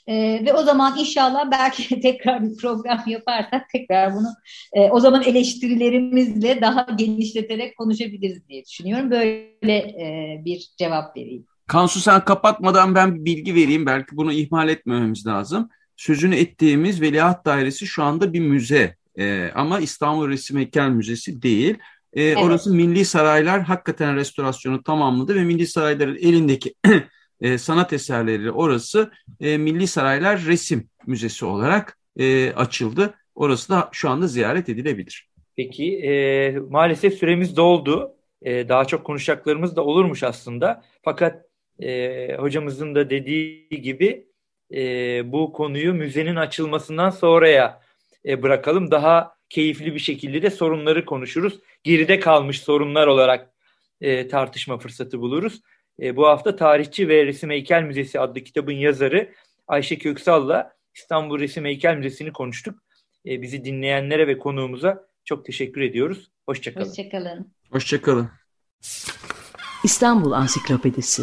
E, 0.08 0.44
ve 0.46 0.52
o 0.52 0.62
zaman 0.62 0.98
inşallah 0.98 1.50
belki 1.50 2.00
tekrar 2.02 2.42
bir 2.42 2.56
program 2.56 3.02
yaparsak 3.06 3.68
tekrar 3.72 4.14
bunu 4.14 4.28
e, 4.72 4.80
o 4.90 5.00
zaman 5.00 5.22
eleştirilerimizle 5.22 6.60
daha 6.60 6.86
genişleterek 6.98 7.76
konuşabiliriz 7.76 8.48
diye 8.48 8.64
düşünüyorum. 8.64 9.10
Böyle 9.10 9.76
e, 9.78 10.40
bir 10.44 10.68
cevap 10.78 11.16
vereyim. 11.16 11.46
Kansu 11.66 12.00
sen 12.00 12.24
kapatmadan 12.24 12.94
ben 12.94 13.14
bir 13.14 13.24
bilgi 13.24 13.54
vereyim. 13.54 13.86
Belki 13.86 14.16
bunu 14.16 14.32
ihmal 14.32 14.68
etmememiz 14.68 15.26
lazım. 15.26 15.68
Sözünü 15.96 16.36
ettiğimiz 16.36 17.00
Veliaht 17.00 17.46
Dairesi 17.46 17.86
şu 17.86 18.02
anda 18.02 18.32
bir 18.32 18.40
müze. 18.40 18.96
E, 19.18 19.50
ama 19.54 19.80
İstanbul 19.80 20.28
Resim 20.28 20.58
Heykel 20.58 20.88
Müzesi 20.88 21.42
değil. 21.42 21.78
E, 22.12 22.22
evet. 22.22 22.38
Orası 22.42 22.74
Milli 22.74 23.04
Saraylar 23.04 23.62
hakikaten 23.62 24.16
restorasyonu 24.16 24.82
tamamladı 24.82 25.34
ve 25.34 25.44
Milli 25.44 25.66
Sarayların 25.66 26.16
elindeki 26.16 26.74
e, 27.40 27.58
sanat 27.58 27.92
eserleri 27.92 28.50
orası 28.50 29.10
e, 29.40 29.58
Milli 29.58 29.86
Saraylar 29.86 30.44
Resim 30.46 30.88
Müzesi 31.06 31.44
olarak 31.44 31.98
e, 32.18 32.52
açıldı. 32.52 33.14
Orası 33.34 33.68
da 33.68 33.88
şu 33.92 34.10
anda 34.10 34.26
ziyaret 34.26 34.68
edilebilir. 34.68 35.28
Peki 35.56 35.98
e, 35.98 36.50
maalesef 36.70 37.14
süremiz 37.14 37.56
doldu. 37.56 38.14
E, 38.42 38.68
daha 38.68 38.84
çok 38.84 39.04
konuşacaklarımız 39.04 39.76
da 39.76 39.84
olurmuş 39.84 40.22
aslında. 40.22 40.84
Fakat 41.02 41.44
e, 41.80 42.36
hocamızın 42.36 42.94
da 42.94 43.10
dediği 43.10 43.68
gibi 43.68 44.26
e, 44.74 44.82
bu 45.32 45.52
konuyu 45.52 45.94
müzenin 45.94 46.36
açılmasından 46.36 47.10
sonraya 47.10 47.80
e, 48.26 48.42
bırakalım. 48.42 48.90
Daha 48.90 49.34
keyifli 49.48 49.94
bir 49.94 49.98
şekilde 49.98 50.42
de 50.42 50.50
sorunları 50.50 51.04
konuşuruz. 51.04 51.60
Geride 51.84 52.20
kalmış 52.20 52.60
sorunlar 52.60 53.06
olarak 53.06 53.50
e, 54.00 54.28
tartışma 54.28 54.78
fırsatı 54.78 55.20
buluruz. 55.20 55.60
E, 56.02 56.16
bu 56.16 56.26
hafta 56.26 56.56
Tarihçi 56.56 57.08
ve 57.08 57.26
Resim 57.26 57.50
Heykel 57.50 57.82
Müzesi 57.82 58.20
adlı 58.20 58.40
kitabın 58.40 58.72
yazarı 58.72 59.34
Ayşe 59.66 59.98
Köksal'la 59.98 60.72
İstanbul 60.94 61.38
Resim 61.38 61.64
Heykel 61.64 61.96
Müzesi'ni 61.96 62.32
konuştuk. 62.32 62.82
E, 63.26 63.42
bizi 63.42 63.64
dinleyenlere 63.64 64.26
ve 64.26 64.38
konuğumuza 64.38 65.08
çok 65.24 65.44
teşekkür 65.44 65.80
ediyoruz. 65.80 66.30
Hoşçakalın. 66.46 66.88
Hoşçakalın. 66.88 67.52
Hoşçakalın. 67.70 68.30
İstanbul 69.84 70.32
Ansiklopedisi 70.32 71.22